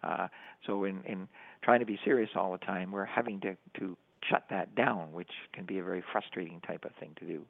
[0.03, 0.29] Uh,
[0.67, 1.29] so in in
[1.63, 3.97] trying to be serious all the time, we're having to to
[4.29, 7.45] shut that down, which can be a very frustrating type of thing to do.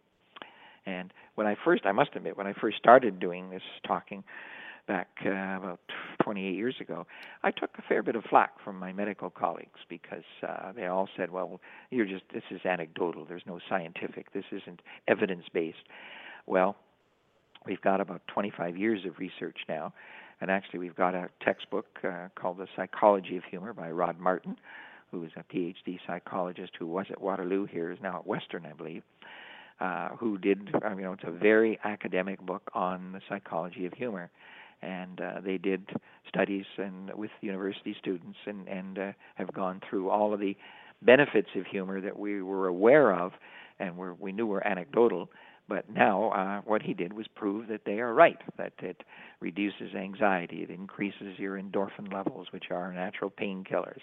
[0.86, 4.22] And when I first, I must admit, when I first started doing this talking
[4.86, 5.80] back uh, about
[6.22, 7.06] 28 years ago,
[7.42, 11.08] I took a fair bit of flack from my medical colleagues because uh, they all
[11.16, 13.24] said, "Well, you're just this is anecdotal.
[13.24, 14.32] There's no scientific.
[14.32, 15.88] This isn't evidence-based."
[16.46, 16.76] Well,
[17.66, 19.92] we've got about 25 years of research now,
[20.40, 24.56] and actually we've got a textbook uh, called The Psychology of Humor by Rod Martin,
[25.10, 28.72] who is a PhD psychologist who was at Waterloo here, is now at Western, I
[28.72, 29.02] believe
[29.80, 34.30] uh, who did, you know, it's a very academic book on the psychology of humor,
[34.82, 35.90] and uh, they did
[36.28, 40.56] studies and with university students and and uh, have gone through all of the
[41.02, 43.32] benefits of humor that we were aware of
[43.78, 45.28] and were, we knew were anecdotal.
[45.68, 49.02] But now, uh, what he did was prove that they are right, that it
[49.40, 54.00] reduces anxiety, it increases your endorphin levels, which are natural painkillers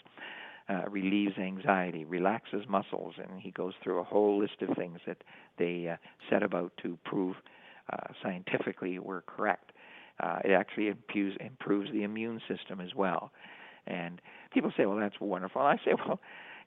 [0.69, 5.17] uh, relieves anxiety, relaxes muscles, and he goes through a whole list of things that
[5.57, 5.97] they uh,
[6.29, 7.35] set about to prove
[7.91, 9.71] uh, scientifically were correct.
[10.19, 13.31] Uh, it actually improves, improves the immune system as well.
[13.87, 14.21] And
[14.53, 16.19] people say, "Well, that's wonderful." And I say, "Well,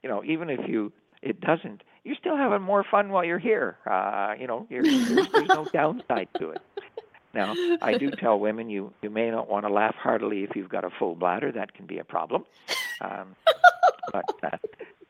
[0.03, 3.79] you know, even if you it doesn't, you're still having more fun while you're here.
[3.87, 6.63] Uh, you know, you're, there's, there's no downside to it."
[7.33, 10.69] Now, I do tell women you you may not want to laugh heartily if you've
[10.69, 11.53] got a full bladder.
[11.53, 12.45] That can be a problem.
[13.01, 13.37] Um,
[14.12, 14.57] but uh,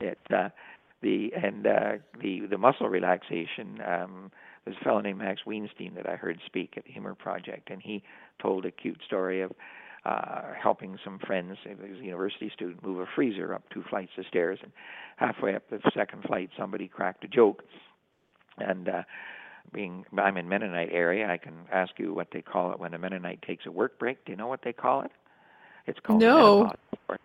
[0.00, 0.48] it uh,
[1.02, 3.80] the and uh, the the muscle relaxation.
[3.86, 4.30] Um,
[4.64, 7.80] there's a fellow named Max Weinstein that I heard speak at the Humor Project, and
[7.80, 8.02] he
[8.42, 9.52] told a cute story of
[10.04, 11.56] uh, helping some friends.
[11.62, 14.72] He was a university student move a freezer up two flights of stairs, and
[15.16, 17.64] halfway up the second flight, somebody cracked a joke,
[18.58, 18.88] and.
[18.88, 19.02] Uh,
[19.72, 22.98] being I'm in Mennonite area, I can ask you what they call it when a
[22.98, 24.24] Mennonite takes a work break.
[24.24, 25.10] Do you know what they call it?
[25.86, 26.58] It's called No.
[27.08, 27.18] menopause.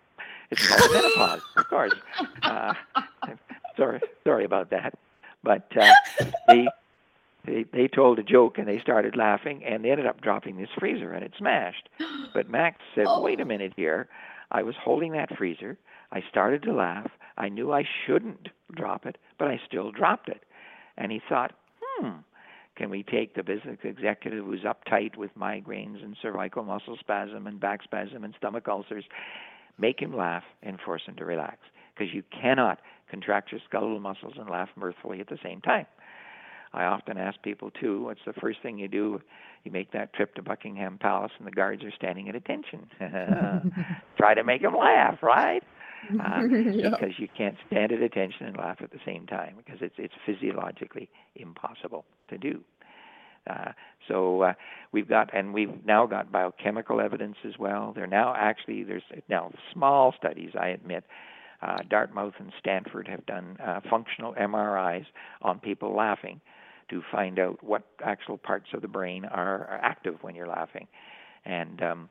[0.51, 1.93] It's called menopause, of course.
[2.43, 2.73] Uh,
[3.77, 4.93] sorry, sorry about that.
[5.43, 5.91] But uh,
[6.47, 6.67] they,
[7.45, 10.69] they they told a joke and they started laughing and they ended up dropping this
[10.77, 11.89] freezer and it smashed.
[12.33, 13.21] But Max said, Oh.
[13.21, 14.07] "Wait a minute here.
[14.51, 15.77] I was holding that freezer.
[16.11, 17.09] I started to laugh.
[17.37, 20.43] I knew I shouldn't drop it, but I still dropped it."
[20.97, 22.09] And he thought, "Hmm,
[22.75, 27.59] can we take the business executive who's uptight with migraines and cervical muscle spasm and
[27.59, 29.05] back spasm and stomach ulcers,
[29.82, 31.58] make him laugh and force him to relax?
[31.94, 35.86] Because you cannot contract your skeletal muscles and laugh mirthfully at the same time.
[36.74, 39.22] I often ask people too, what's the first thing you do?
[39.65, 42.88] You make that trip to Buckingham Palace and the guards are standing at attention.
[44.17, 45.63] Try to make them laugh, right?
[46.20, 46.89] Uh, Yeah.
[46.91, 50.13] Because you can't stand at attention and laugh at the same time because it's it's
[50.26, 52.62] physiologically impossible to do.
[53.49, 53.71] Uh,
[54.08, 54.54] so uh,
[54.91, 57.93] we've got, and we've now got biochemical evidence as well.
[57.95, 61.04] There now actually there's now small studies, I admit.
[61.62, 65.06] Uh, Dartmouth and Stanford have done uh, functional MRIs
[65.43, 66.41] on people laughing
[66.89, 70.88] to find out what actual parts of the brain are, are active when you're laughing,
[71.45, 72.10] and um,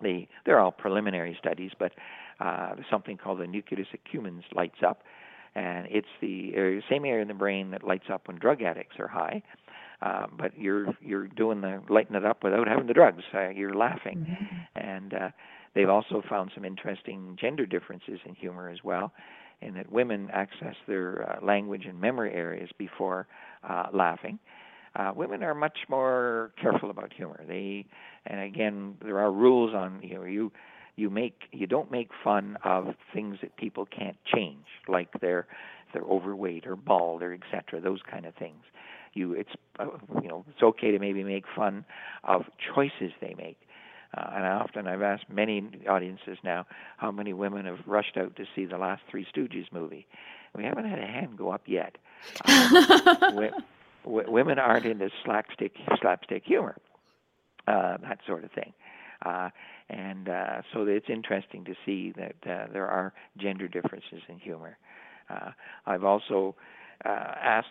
[0.00, 1.92] the they're all preliminary studies, but
[2.40, 5.02] uh, something called the nucleus accumbens lights up,
[5.54, 8.96] and it's the area, same area in the brain that lights up when drug addicts
[8.98, 9.42] are high.
[10.02, 13.22] Uh, but you're you're doing the lighting it up without having the drugs.
[13.34, 14.26] Uh, you're laughing,
[14.74, 15.28] and uh,
[15.74, 19.12] they've also found some interesting gender differences in humor as well,
[19.60, 23.26] in that women access their uh, language and memory areas before
[23.68, 24.38] uh, laughing.
[24.96, 27.44] Uh, women are much more careful about humor.
[27.46, 27.86] They,
[28.26, 30.50] and again, there are rules on you know you
[30.96, 35.46] you make you don't make fun of things that people can't change, like they're
[35.92, 37.80] they're overweight or bald or etc.
[37.80, 38.62] Those kind of things.
[39.14, 39.86] You it's uh,
[40.22, 41.84] you know it's okay to maybe make fun
[42.24, 42.42] of
[42.74, 43.58] choices they make.
[44.16, 48.34] Uh, and I often I've asked many audiences now how many women have rushed out
[48.36, 50.06] to see the last Three Stooges movie.
[50.56, 51.96] We haven't had a hand go up yet.
[52.46, 53.50] Um, wi-
[54.04, 56.76] w- women aren't into slapstick slapstick humor,
[57.66, 58.72] uh, that sort of thing.
[59.24, 59.48] Uh,
[59.88, 64.76] and uh, so it's interesting to see that uh, there are gender differences in humor.
[65.28, 65.50] Uh,
[65.86, 66.54] I've also
[67.04, 67.68] uh, asked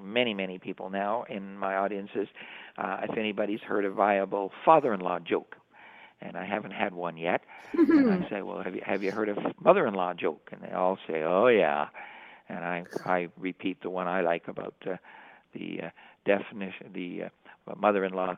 [0.00, 2.28] many, many people now in my audiences
[2.76, 5.56] uh, if anybody's heard a viable father-in-law joke,
[6.20, 7.42] and I haven't had one yet.
[7.72, 10.50] and I say, well, have you have you heard of mother-in-law joke?
[10.52, 11.88] And they all say, oh yeah.
[12.48, 14.96] And I I repeat the one I like about uh,
[15.52, 15.90] the uh,
[16.24, 18.36] definition, the uh, mother-in-law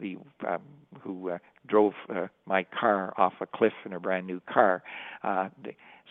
[0.00, 0.60] the um,
[1.00, 4.82] who uh, drove uh, my car off a cliff in a brand new car,
[5.22, 5.48] uh,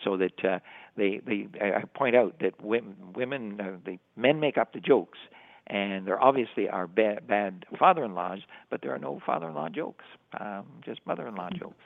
[0.04, 0.58] so that uh,
[0.96, 5.18] they they I point out that women women uh, the men make up the jokes,
[5.66, 10.04] and there obviously are bad bad father-in-laws, but there are no father-in-law jokes,
[10.38, 11.84] um, just mother-in-law jokes.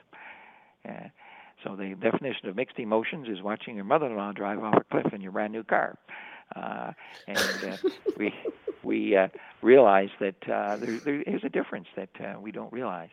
[0.88, 1.08] Uh,
[1.64, 5.20] so the definition of mixed emotions is watching your mother-in-law drive off a cliff in
[5.20, 5.96] your brand new car,
[6.54, 6.92] uh,
[7.26, 7.76] and uh,
[8.16, 8.32] we
[8.82, 9.28] we uh,
[9.62, 13.10] realize that uh, there, there is a difference that uh, we don't realize.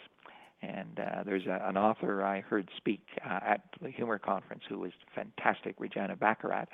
[0.63, 4.79] And uh, there's a, an author I heard speak uh, at the humor conference who
[4.79, 6.67] was fantastic, Regina Barreca.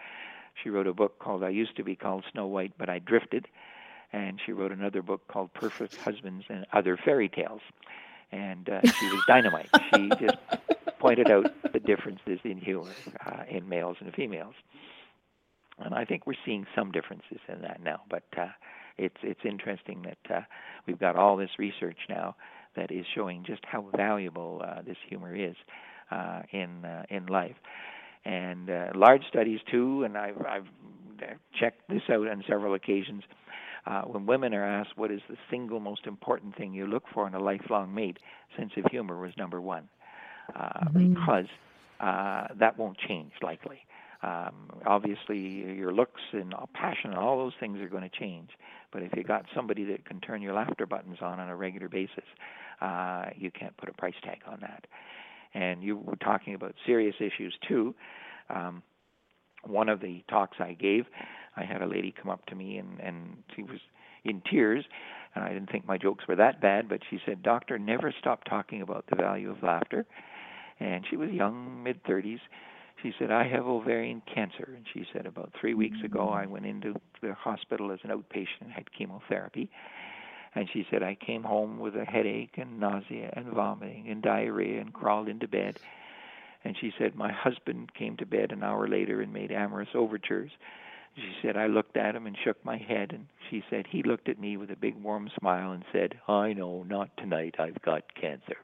[0.63, 3.47] She wrote a book called I Used to Be Called Snow White, but I Drifted.
[4.13, 7.61] And she wrote another book called Perfect Husbands and Other Fairy Tales.
[8.31, 9.69] And uh, she was dynamite.
[9.95, 10.37] She just
[10.99, 12.91] pointed out the differences in humor
[13.25, 14.53] uh, in males and females.
[15.79, 18.47] And I think we're seeing some differences in that now, but uh,
[18.97, 20.41] it's it's interesting that uh,
[20.85, 22.35] we've got all this research now
[22.79, 25.55] that is showing just how valuable uh, this humor is
[26.11, 27.55] uh, in uh, in life,
[28.25, 30.03] and uh, large studies too.
[30.03, 30.67] And I've I've
[31.59, 33.23] checked this out on several occasions.
[33.85, 37.27] Uh, when women are asked what is the single most important thing you look for
[37.27, 38.17] in a lifelong mate,
[38.57, 39.89] sense of humor was number one,
[40.55, 41.47] uh, because
[41.99, 43.79] uh, that won't change likely.
[44.21, 48.49] Um, obviously, your looks and passion and all those things are going to change.
[48.91, 51.87] But if you got somebody that can turn your laughter buttons on on a regular
[51.87, 52.25] basis,
[52.81, 54.85] uh, you can't put a price tag on that.
[55.53, 57.95] And you were talking about serious issues too.
[58.49, 58.83] Um,
[59.63, 61.05] one of the talks I gave,
[61.55, 63.79] I had a lady come up to me and, and she was
[64.23, 64.85] in tears,
[65.35, 68.43] and I didn't think my jokes were that bad, but she said, Doctor, never stop
[68.43, 70.05] talking about the value of laughter.
[70.79, 72.39] And she was young, mid 30s.
[73.01, 74.73] She said, I have ovarian cancer.
[74.75, 78.61] And she said, about three weeks ago, I went into the hospital as an outpatient
[78.61, 79.69] and had chemotherapy.
[80.55, 84.81] And she said, I came home with a headache and nausea and vomiting and diarrhea
[84.81, 85.79] and crawled into bed.
[86.63, 90.51] And she said, My husband came to bed an hour later and made amorous overtures.
[91.15, 93.11] She said, I looked at him and shook my head.
[93.11, 96.53] And she said, He looked at me with a big warm smile and said, I
[96.53, 97.55] know, not tonight.
[97.59, 98.57] I've got cancer.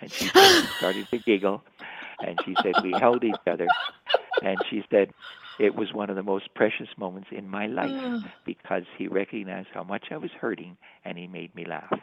[0.00, 1.62] And she started to giggle.
[2.20, 3.66] And she said, We held each other.
[4.42, 5.12] And she said,
[5.58, 7.90] It was one of the most precious moments in my life
[8.44, 11.98] because he recognized how much I was hurting and he made me laugh.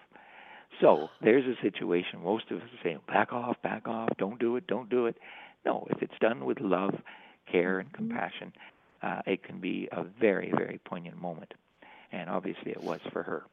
[0.81, 4.55] So there's a situation most of us are saying, back off, back off, don't do
[4.55, 5.17] it, don't do it.
[5.65, 6.95] No, if it's done with love,
[7.51, 8.53] care, and compassion,
[9.03, 11.53] uh, it can be a very, very poignant moment.
[12.11, 13.43] and obviously it was for her.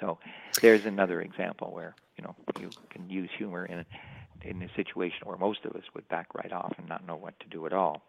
[0.00, 0.18] So
[0.60, 3.84] there's another example where you know you can use humor in
[4.44, 7.38] in a situation where most of us would back right off and not know what
[7.40, 8.02] to do at all.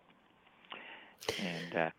[1.38, 1.90] And uh,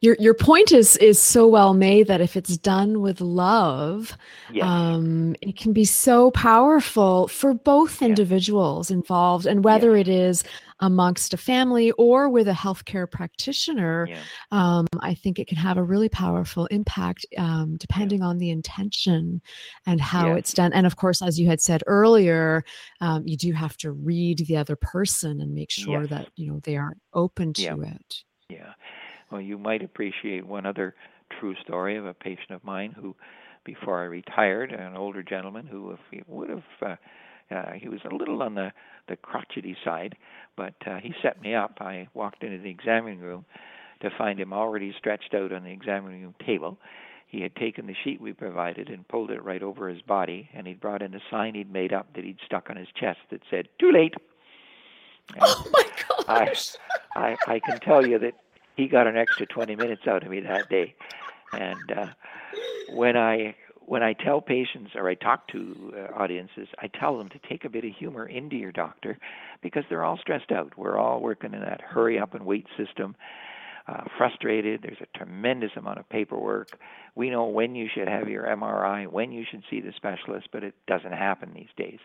[0.00, 4.16] your your point is is so well made that if it's done with love,
[4.52, 8.08] yes, um, it can be so powerful for both Yeah.
[8.08, 10.44] individuals involved, and whether it is
[10.80, 14.22] amongst a family or with a healthcare practitioner, yeah,
[14.52, 19.42] um, I think it can have a really powerful impact um, depending on the intention
[19.86, 20.72] and how it's done.
[20.72, 22.62] And of course, as you had said earlier,
[23.00, 26.60] um, you do have to read the other person and make sure that you know
[26.62, 28.22] they are open to it.
[28.48, 28.74] yeah.
[29.30, 30.94] Well, you might appreciate one other
[31.38, 33.14] true story of a patient of mine who,
[33.64, 36.96] before I retired, an older gentleman who, if he would have, uh,
[37.54, 38.72] uh, he was a little on the
[39.08, 40.14] the crotchety side,
[40.56, 41.78] but uh, he set me up.
[41.80, 43.46] I walked into the examining room
[44.00, 46.78] to find him already stretched out on the examining room table.
[47.26, 50.66] He had taken the sheet we provided and pulled it right over his body, and
[50.66, 53.42] he'd brought in a sign he'd made up that he'd stuck on his chest that
[53.50, 54.14] said "Too late."
[55.34, 55.84] And Oh my
[56.28, 56.54] I!
[57.16, 58.34] I I can tell you that
[58.78, 60.94] he got an extra 20 minutes out of me that day.
[61.52, 62.06] And uh,
[62.94, 63.56] when I
[63.86, 67.64] when I tell patients or I talk to uh, audiences, I tell them to take
[67.64, 69.18] a bit of humor into your doctor
[69.62, 70.76] because they're all stressed out.
[70.76, 73.16] We're all working in that hurry up and wait system,
[73.88, 74.82] uh, frustrated.
[74.82, 76.78] There's a tremendous amount of paperwork.
[77.14, 80.62] We know when you should have your MRI, when you should see the specialist, but
[80.62, 81.98] it doesn't happen these days.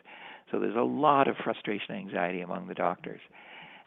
[0.52, 3.22] So there's a lot of frustration and anxiety among the doctors.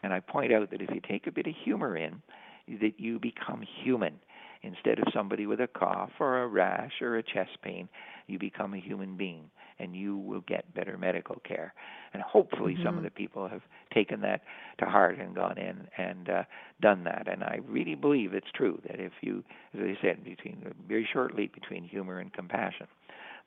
[0.03, 2.21] And I point out that if you take a bit of humor in,
[2.67, 4.19] that you become human.
[4.63, 7.87] Instead of somebody with a cough or a rash or a chest pain,
[8.25, 9.49] you become a human being
[9.79, 11.73] and you will get better medical care.
[12.13, 13.05] And hopefully, some of Mhm.
[13.05, 13.61] the people have
[13.93, 14.41] taken that
[14.79, 16.43] to heart and gone in and uh,
[16.81, 17.27] done that.
[17.27, 19.43] And I really believe it's true that if you,
[19.73, 22.87] as I said, between a very short leap between humor and compassion,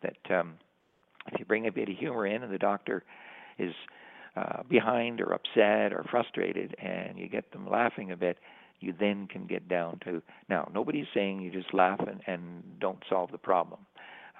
[0.03, 0.55] that um,
[1.33, 3.05] if you bring a bit of humor in and the doctor
[3.59, 3.75] is
[4.37, 8.39] uh, behind or upset or frustrated and you get them laughing a bit,
[8.81, 13.03] you then can get down to now nobody's saying you just laugh and, and don't
[13.09, 13.81] solve the problem.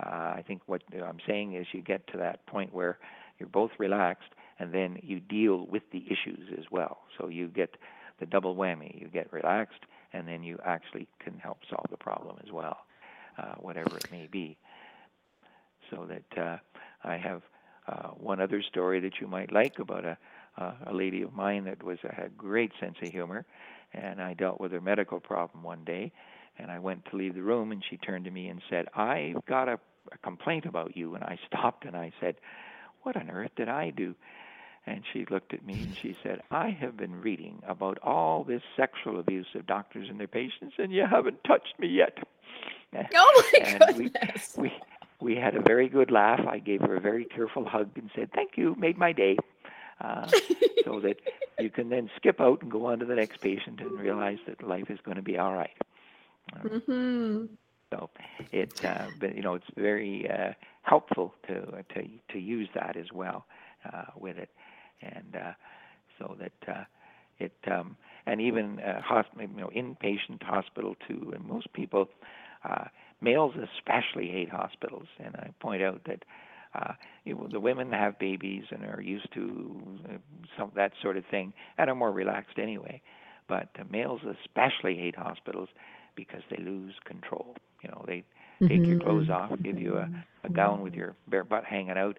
[0.03, 2.99] Uh, i think what i'm saying is you get to that point where
[3.39, 6.99] you're both relaxed and then you deal with the issues as well.
[7.19, 7.77] So you get
[8.21, 9.01] the double whammy.
[9.01, 9.81] You get relaxed
[10.13, 12.77] and then you actually can help solve the problem as well
[13.39, 14.57] uh, whatever it may be.
[15.91, 16.59] So that uh,
[17.03, 17.43] i have
[17.89, 20.19] uh, one other story that you might like about a
[20.59, 23.47] uh, a lady of mine that was had a great sense of humor
[23.93, 26.13] and I dealt with her medical problem one day,
[26.59, 29.45] and I went to leave the room, and she turned to me and said, "I've
[29.47, 29.79] got a,
[30.13, 32.37] a complaint about you." And I stopped and I said,
[33.03, 34.15] "What on earth did I do?"
[34.87, 38.63] And she looked at me and she said, "I have been reading about all this
[38.77, 42.19] sexual abuse of doctors and their patients, and you haven't touched me yet."
[43.15, 44.55] Oh my And we- goodness!
[44.59, 44.73] we
[45.21, 46.41] we had a very good laugh.
[46.49, 49.37] I gave her a very careful hug and said, "Thank you, made my day,"
[50.01, 50.33] uh,
[50.85, 51.17] so that
[51.59, 54.63] you can then skip out and go on to the next patient and realize that
[54.63, 55.77] life is going to be all right.
[56.55, 57.47] Um, hmm
[57.93, 58.11] so
[58.53, 61.61] it, uh, but you know, it's very uh, helpful to
[61.95, 63.45] to to use that as well
[63.93, 64.51] uh, with it,
[65.03, 65.53] and uh,
[66.19, 66.85] so that uh,
[67.39, 67.97] it um,
[68.27, 71.33] and even uh, hospital, you know, inpatient hospital too.
[71.35, 72.09] And most people,
[72.65, 72.85] uh,
[73.21, 75.07] males especially, hate hospitals.
[75.19, 76.25] And I point out that.
[76.75, 76.93] Uh,
[77.25, 80.17] you know, the women have babies and are used to uh,
[80.57, 83.01] some that sort of thing and are more relaxed anyway.
[83.49, 85.69] But uh, males especially hate hospitals
[86.15, 87.55] because they lose control.
[87.83, 88.25] You know, they
[88.69, 90.09] take your clothes off, give you a,
[90.45, 92.19] a gown with your bare butt hanging out.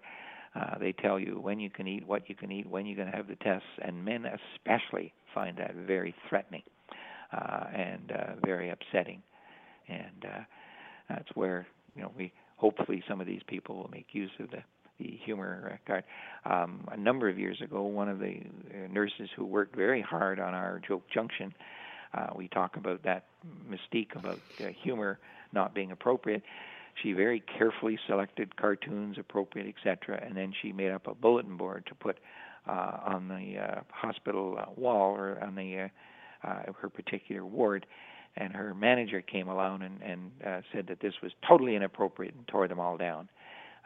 [0.56, 3.10] Uh, they tell you when you can eat, what you can eat, when you're going
[3.10, 6.64] to have the tests, and men especially find that very threatening
[7.32, 9.22] uh, and uh, very upsetting.
[9.88, 10.40] And uh,
[11.10, 14.64] that's where you know we hopefully some of these people will make use of the
[15.00, 16.04] the humor card.
[16.46, 20.40] Um, a number of years ago, one of the uh, nurses who worked very hard
[20.40, 21.56] on our joke junction,
[22.14, 23.26] uh, we talk about that
[23.68, 25.18] mystique about uh, humor
[25.54, 26.44] not being appropriate.
[27.02, 31.86] She very carefully selected cartoons appropriate, etc., and then she made up a bulletin board
[31.88, 32.20] to put
[32.68, 37.86] uh, on the uh, hospital uh, wall or on the uh, uh, her particular ward.
[38.38, 42.48] And her manager came along and, and uh, said that this was totally inappropriate and
[42.48, 43.30] tore them all down.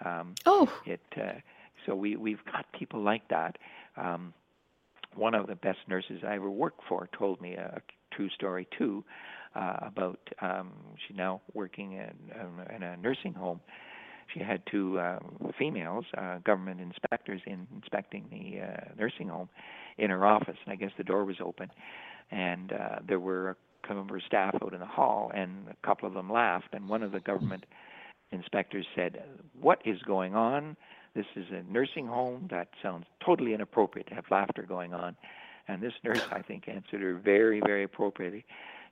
[0.04, 1.40] Um, Oh, it uh,
[1.86, 3.58] so we we've got people like that.
[3.98, 4.34] Um,
[5.16, 8.68] one of the best nurses I ever worked for told me a, a true story
[8.78, 9.04] too
[9.56, 10.72] uh, about um,
[11.08, 13.62] she's now working in, um, in a nursing home.
[14.34, 19.50] She had two um, females, uh, government inspectors, in inspecting the uh, nursing home
[19.98, 21.70] in her office, and I guess the door was open,
[22.32, 23.56] and uh, there were
[23.88, 27.12] her staff out in the hall, and a couple of them laughed, and one of
[27.12, 27.66] the government
[28.32, 29.24] inspectors said,
[29.60, 30.76] "What is going on?
[31.14, 32.48] This is a nursing home.
[32.50, 35.16] That sounds totally inappropriate to have laughter going on."
[35.68, 38.46] And this nurse, I think, answered her very, very appropriately.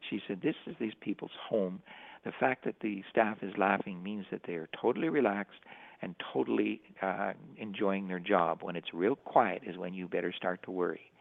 [0.09, 1.81] She said, "This is these people's home.
[2.23, 5.61] The fact that the staff is laughing means that they are totally relaxed."
[6.01, 8.61] And totally uh, enjoying their job.
[8.61, 11.13] When it's real quiet is when you better start to worry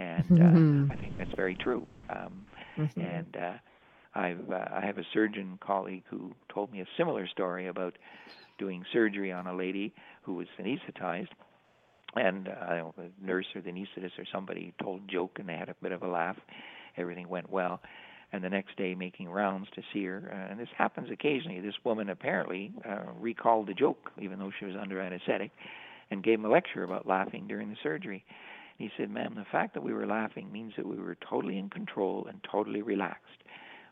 [0.00, 0.92] and uh, Mhm.
[0.92, 1.86] I think that's very true.
[2.08, 2.46] Um,
[2.80, 2.96] Mhm.
[3.02, 3.52] and uh,
[4.14, 7.96] I've uh, I have a surgeon colleague who told me a similar story about
[8.58, 11.30] doing surgery on a lady who was anesthetized,
[12.16, 12.82] and uh, I
[13.22, 16.02] nurse or the anesthetist or somebody told a joke, and they had a bit of
[16.02, 16.36] a laugh.
[16.96, 17.80] Everything went well.
[18.32, 21.60] And the next day, making rounds to see her, uh, and this happens occasionally.
[21.60, 25.50] This woman apparently uh, recalled the joke, even though she was under anesthetic,
[26.10, 28.24] and gave him a lecture about laughing during the surgery.
[28.80, 31.68] He said, Ma'am, the fact that we were laughing means that we were totally in
[31.68, 33.26] control and totally relaxed.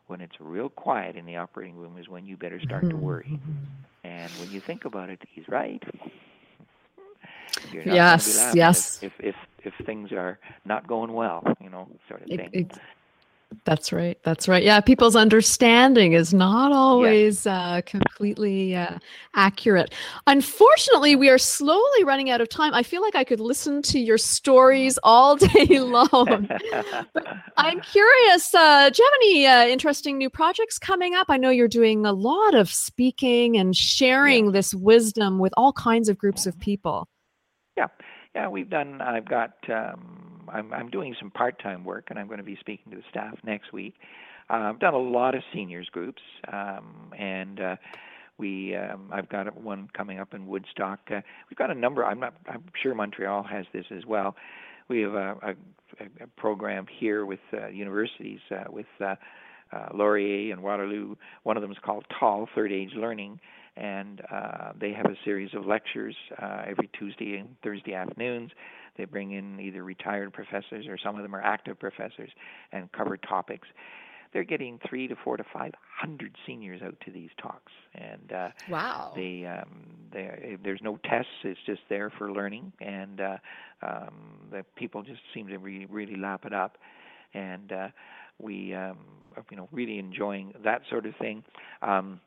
[0.07, 3.25] When it's real quiet in the operating room is when you better start to worry.
[3.31, 4.07] Mm-hmm, mm-hmm.
[4.07, 5.83] And when you think about it, he's right.
[7.71, 9.03] You're not Yes, yes.
[9.03, 12.49] If, if if if things are not going well, you know, sort of thing.
[12.53, 12.79] ex-
[13.65, 14.17] That's right.
[14.23, 14.63] That's right.
[14.63, 18.99] Yeah, people's understanding is not always uh, completely uh,
[19.35, 19.93] accurate.
[20.27, 22.75] Unfortunately, we are slowly running out of time.
[22.75, 26.47] I feel like I could listen to your stories all day long.
[27.13, 27.27] But
[27.57, 28.53] I'm curious.
[28.53, 31.27] Uh, do you have any uh, interesting new projects coming up?
[31.29, 36.07] I know you're doing a lot of speaking and sharing this wisdom with all kinds
[36.07, 37.07] of groups of people.
[37.75, 37.87] Yeah,
[38.35, 39.01] yeah, we've done.
[39.01, 39.53] I've got.
[39.69, 43.03] Um, I'm I'm doing some part-time work, and I'm going to be speaking to the
[43.09, 43.95] staff next week.
[44.49, 46.21] Uh, I've done a lot of seniors groups,
[46.51, 47.75] um, and uh,
[48.37, 48.75] we.
[48.75, 50.99] Um, I've got one coming up in Woodstock.
[51.09, 52.05] Uh, we've got a number.
[52.05, 52.33] I'm not.
[52.47, 54.35] I'm sure Montreal has this as well.
[54.87, 58.87] We have a, a, a program here with uh, universities uh, with.
[58.99, 59.15] Uh,
[59.71, 61.15] uh, Laurier and Waterloo.
[61.43, 63.39] One of them is called Tall Third Age Learning,
[63.79, 68.51] and uh, they have a series of lectures uh, every Tuesday and Thursday afternoons.
[68.97, 72.31] They bring in either retired professors or some of them are active professors
[72.73, 73.67] and cover topics.
[74.33, 78.49] They're getting three to four to five hundred seniors out to these talks, and uh,
[78.67, 79.13] Wow.
[79.15, 81.31] they um, they there's no tests.
[81.43, 83.37] It's just there for learning, and uh,
[83.81, 84.13] um,
[84.51, 86.77] the people just seem to really really lap it up,
[87.33, 87.87] and uh,
[88.39, 88.97] we um,
[89.35, 91.43] are, you know really enjoying that sort of thing.
[91.81, 92.21] Um,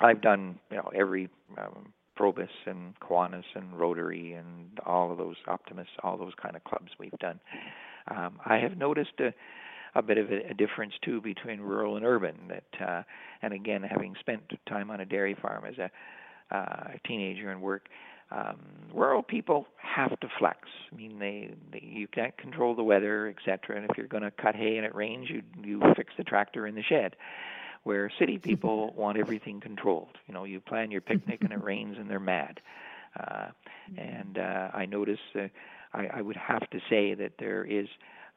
[0.00, 1.28] I've done you know every
[1.58, 6.64] um, Probus and Kiwanis and Rotary and all of those Optimists, all those kind of
[6.64, 7.38] clubs we've done.
[8.08, 9.32] Um, I have noticed a,
[9.94, 12.36] a bit of a, a difference too between rural and urban.
[12.48, 13.02] That uh,
[13.42, 15.90] and again, having spent time on a dairy farm as a,
[16.54, 17.88] uh, a teenager and work,
[18.30, 18.56] um,
[18.94, 20.58] rural people have to flex.
[20.92, 23.76] I mean, they, they you can't control the weather, etc.
[23.76, 26.66] And if you're going to cut hay and it rains, you you fix the tractor
[26.66, 27.16] in the shed
[27.86, 30.18] where city people want everything controlled.
[30.26, 32.60] You know, you plan your picnic and it rains and they're mad.
[33.18, 33.46] Uh,
[33.96, 35.46] and uh, I notice uh,
[35.94, 37.86] I, I would have to say that there is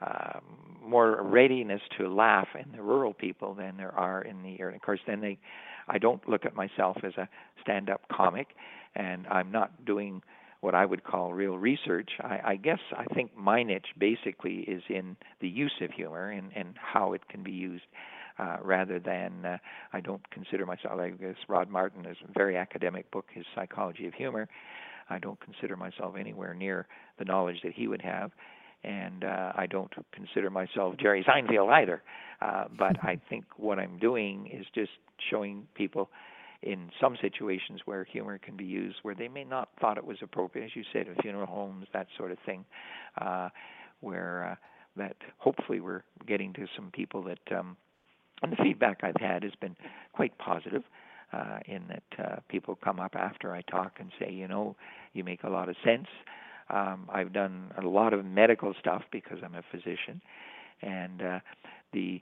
[0.01, 0.41] um,
[0.85, 4.75] more readiness to laugh in the rural people than there are in the urban.
[4.75, 5.39] Of course, then they,
[5.87, 7.27] I don't look at myself as a
[7.61, 8.49] stand-up comic,
[8.95, 10.21] and I'm not doing
[10.61, 12.11] what I would call real research.
[12.21, 16.51] I, I guess I think my niche basically is in the use of humor and,
[16.55, 17.83] and how it can be used
[18.39, 19.57] uh, rather than uh,
[19.93, 20.99] I don't consider myself.
[20.99, 24.47] I guess Rod Martin is a very academic book, his Psychology of Humor.
[25.09, 26.87] I don't consider myself anywhere near
[27.17, 28.31] the knowledge that he would have,
[28.83, 32.01] and uh, I don't consider myself Jerry Seinfeld either.
[32.41, 34.91] Uh, but I think what I'm doing is just
[35.29, 36.09] showing people
[36.61, 40.17] in some situations where humor can be used where they may not thought it was
[40.21, 42.65] appropriate, as you said, in funeral homes, that sort of thing,
[43.21, 43.49] uh,
[44.01, 44.55] where uh,
[44.97, 47.77] that hopefully we're getting to some people that um,
[48.41, 49.75] and the feedback I've had has been
[50.13, 50.83] quite positive.
[51.31, 54.75] Uh, in that uh, people come up after I talk and say, you know,
[55.13, 56.07] you make a lot of sense.
[56.71, 60.21] Um, I've done a lot of medical stuff because I'm a physician,
[60.81, 61.39] and uh,
[61.93, 62.19] the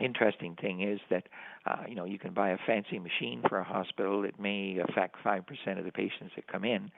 [0.00, 1.24] interesting thing is that
[1.66, 4.24] uh, you know you can buy a fancy machine for a hospital.
[4.24, 6.90] It may affect five percent of the patients that come in.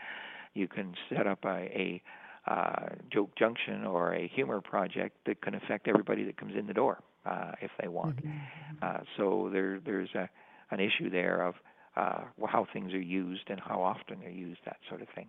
[0.55, 5.55] You can set up a, a uh, joke junction or a humor project that can
[5.55, 6.99] affect everybody that comes in the door
[7.31, 8.19] uh, if they want.
[8.83, 10.29] Uh, so there there's a
[10.71, 11.55] an issue there of
[11.97, 15.27] uh, how things are used and how often they're used, that sort of thing.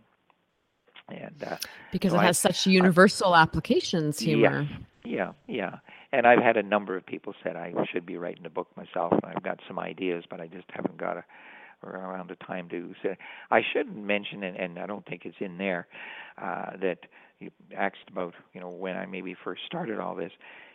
[1.10, 1.58] And uh,
[1.91, 4.68] Because so it I- has such universal applications, humor.
[5.04, 5.78] yeah, yeah.
[6.12, 9.12] And I've had a number of people said I should be writing a book myself,
[9.14, 11.24] and I've got some ideas, but I just haven't got a,
[11.88, 13.16] around the time to say.
[13.50, 15.88] I should mention, and, and I don't think it's in there,
[16.41, 17.00] uh, that
[17.39, 20.32] you asked about, you know, when I maybe first started all this.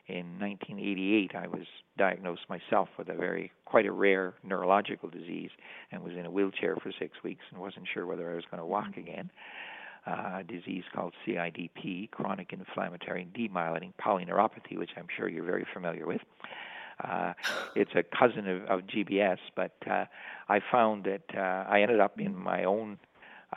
[0.07, 5.51] In 1988, I was diagnosed myself with a very quite a rare neurological disease
[5.91, 8.61] and was in a wheelchair for six weeks and wasn't sure whether I was going
[8.61, 9.31] to walk again.
[10.07, 16.07] Uh, a disease called CIDP, chronic inflammatory demyelinating polyneuropathy, which I'm sure you're very familiar
[16.07, 16.21] with.
[17.03, 17.33] Uh,
[17.75, 20.05] it's a cousin of, of GBS, but uh,
[20.51, 22.99] I found that uh, I ended up in my own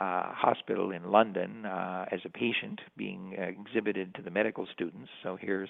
[0.00, 5.10] uh, hospital in London uh, as a patient, being exhibited to the medical students.
[5.22, 5.68] So here's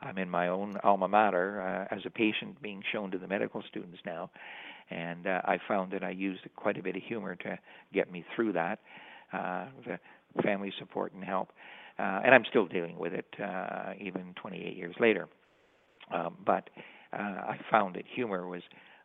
[0.00, 3.62] I'm in my own alma mater uh, as a patient being shown to the medical
[3.68, 4.30] students now.
[4.90, 7.58] And uh, I found that I used quite a bit of humor to
[7.92, 8.78] get me through that,
[9.32, 9.98] uh, the
[10.42, 11.50] family support and help.
[11.98, 15.28] Uh, and I'm still dealing with it uh, even 28 years later.
[16.14, 16.70] Um, but
[17.12, 18.62] uh, I found that humor was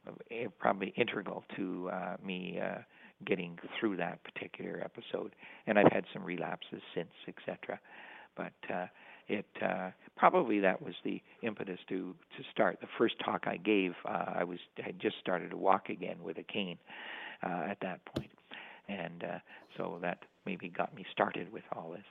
[0.07, 0.11] uh,
[0.59, 2.79] probably integral to uh, me uh,
[3.25, 5.35] getting through that particular episode.
[5.67, 7.79] And I've had some relapses since, etc.
[8.35, 8.85] But uh,
[9.27, 12.79] it uh, probably that was the impetus to to start.
[12.81, 16.37] The first talk I gave, uh, I was had just started to walk again with
[16.37, 16.77] a cane
[17.43, 18.31] uh, at that point,
[18.89, 19.39] and uh,
[19.77, 22.03] so that maybe got me started with all this.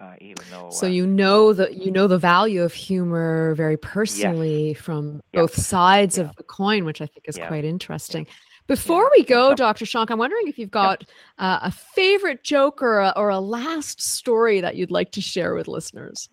[0.00, 3.76] Uh, even though So uh, you know the you know the value of humor very
[3.76, 5.42] personally from Yeah.
[5.42, 8.26] both sides of the coin, which I think is quite interesting.
[8.68, 9.86] Before we go, Dr.
[9.86, 11.02] Shonk, I'm wondering if you've got
[11.38, 15.54] uh, a favorite joke or a, or a last story that you'd like to share
[15.54, 16.28] with listeners.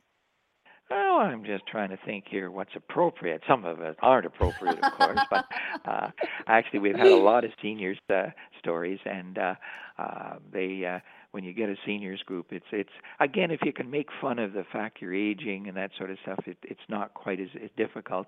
[0.91, 3.41] Oh, I'm just trying to think here what's appropriate.
[3.47, 5.45] Some of it aren't appropriate, of course, but
[5.85, 6.09] uh,
[6.45, 8.25] actually, we've had a lot of seniors uh,
[8.59, 9.55] stories, and uh,
[9.97, 10.99] uh, they uh,
[11.31, 14.53] when you get a seniors group, it's it's again if you can make fun of
[14.53, 17.69] the fact you're aging and that sort of stuff, it, it's not quite as, as
[17.77, 18.27] difficult.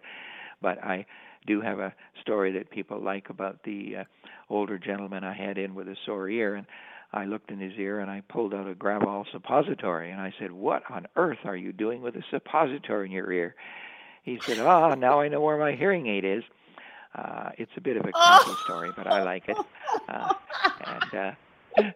[0.59, 1.05] But I
[1.47, 4.03] do have a story that people like about the uh,
[4.49, 6.67] older gentleman I had in with a sore ear, and
[7.13, 10.51] I looked in his ear and I pulled out a Gravol suppository and I said,
[10.51, 13.55] "What on earth are you doing with a suppository in your ear?"
[14.23, 16.43] He said, "Ah, now I know where my hearing aid is."
[17.15, 19.57] Uh, it's a bit of a creepy story, but I like it.
[20.07, 20.33] Uh,
[20.85, 21.31] and uh,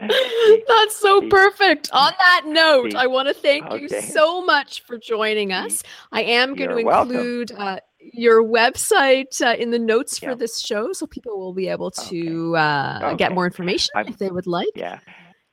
[0.00, 1.90] That's so perfect.
[1.92, 5.82] On that note, I want to thank you so much for joining us.
[6.12, 7.16] I am going to You're welcome.
[7.16, 7.80] include uh,
[8.12, 12.56] your website uh, in the notes for this show so people will be able to
[12.56, 14.68] uh, get more information I'm- if they would like.
[14.74, 14.98] yeah.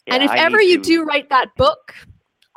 [0.07, 1.93] and if I ever you to- do write that book,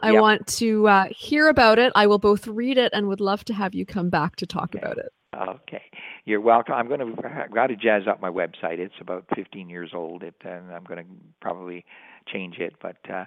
[0.00, 0.22] I Yep.
[0.22, 1.92] want to uh, hear about it.
[1.96, 4.74] I will both read it and would love to have you come back to talk
[4.74, 4.78] Okay.
[4.78, 5.10] about it.
[5.36, 5.82] Okay,
[6.24, 6.74] you're welcome.
[6.74, 8.78] I'm going to I've got to jazz up my website.
[8.78, 10.22] It's about 15 years old.
[10.22, 11.84] It and I'm going to probably
[12.32, 13.24] change it, but uh,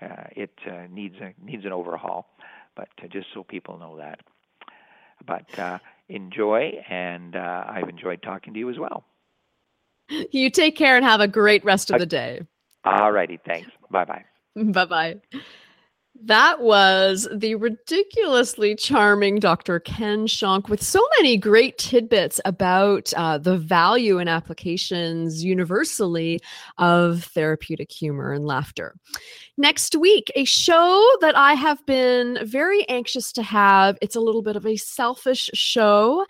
[0.00, 2.30] uh, it uh, needs a needs an overhaul.
[2.74, 4.20] But uh, just so people know that.
[5.26, 5.78] But uh,
[6.08, 9.04] enjoy, and uh, I've enjoyed talking to you as well.
[10.30, 12.42] You take care and have a great rest of the day.
[12.84, 13.70] All righty, thanks.
[13.90, 14.24] Bye bye.
[14.54, 15.42] Bye bye.
[16.24, 19.80] That was the ridiculously charming Dr.
[19.80, 26.38] Ken Shonk with so many great tidbits about uh, the value and applications universally
[26.78, 28.94] of therapeutic humor and laughter.
[29.56, 33.98] Next week, a show that I have been very anxious to have.
[34.00, 36.24] It's a little bit of a selfish show.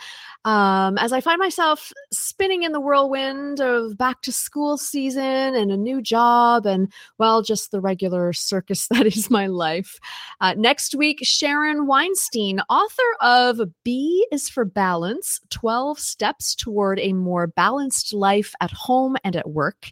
[0.44, 5.70] Um, as I find myself spinning in the whirlwind of back to school season and
[5.70, 9.98] a new job and well, just the regular circus that is my life.
[10.40, 17.12] Uh, next week, Sharon Weinstein, author of B is for Balance 12 Steps Toward a
[17.12, 19.90] More Balanced Life at Home and at Work,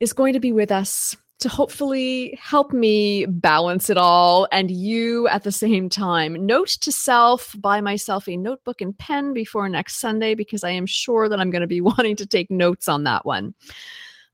[0.00, 5.28] is going to be with us to hopefully help me balance it all and you
[5.28, 6.46] at the same time.
[6.46, 10.86] Note to self buy myself a notebook and pen before next Sunday because I am
[10.86, 13.52] sure that I'm going to be wanting to take notes on that one.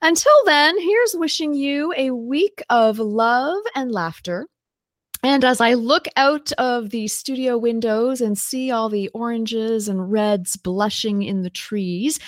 [0.01, 4.47] Until then, here's wishing you a week of love and laughter.
[5.23, 10.11] And as I look out of the studio windows and see all the oranges and
[10.11, 12.19] reds blushing in the trees,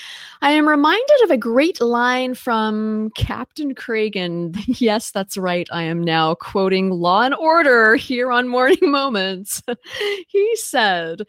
[0.43, 4.63] I am reminded of a great line from Captain Cragen.
[4.81, 5.67] yes, that's right.
[5.73, 9.63] I am now quoting Law and Order here on Morning Moments.
[10.29, 11.23] he said,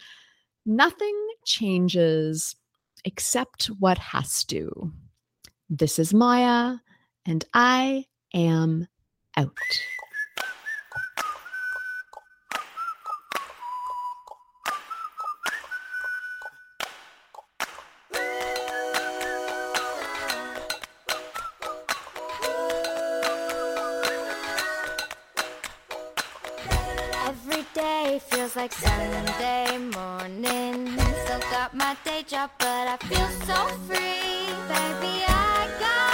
[0.65, 2.55] Nothing changes
[3.05, 4.91] except what has to.
[5.69, 6.75] This is Maia,
[7.25, 8.87] and I am
[9.37, 9.57] out.
[28.63, 30.97] Like Sunday morning.
[31.25, 34.47] Still got my day job, but I feel so free.
[34.71, 36.12] Baby, I go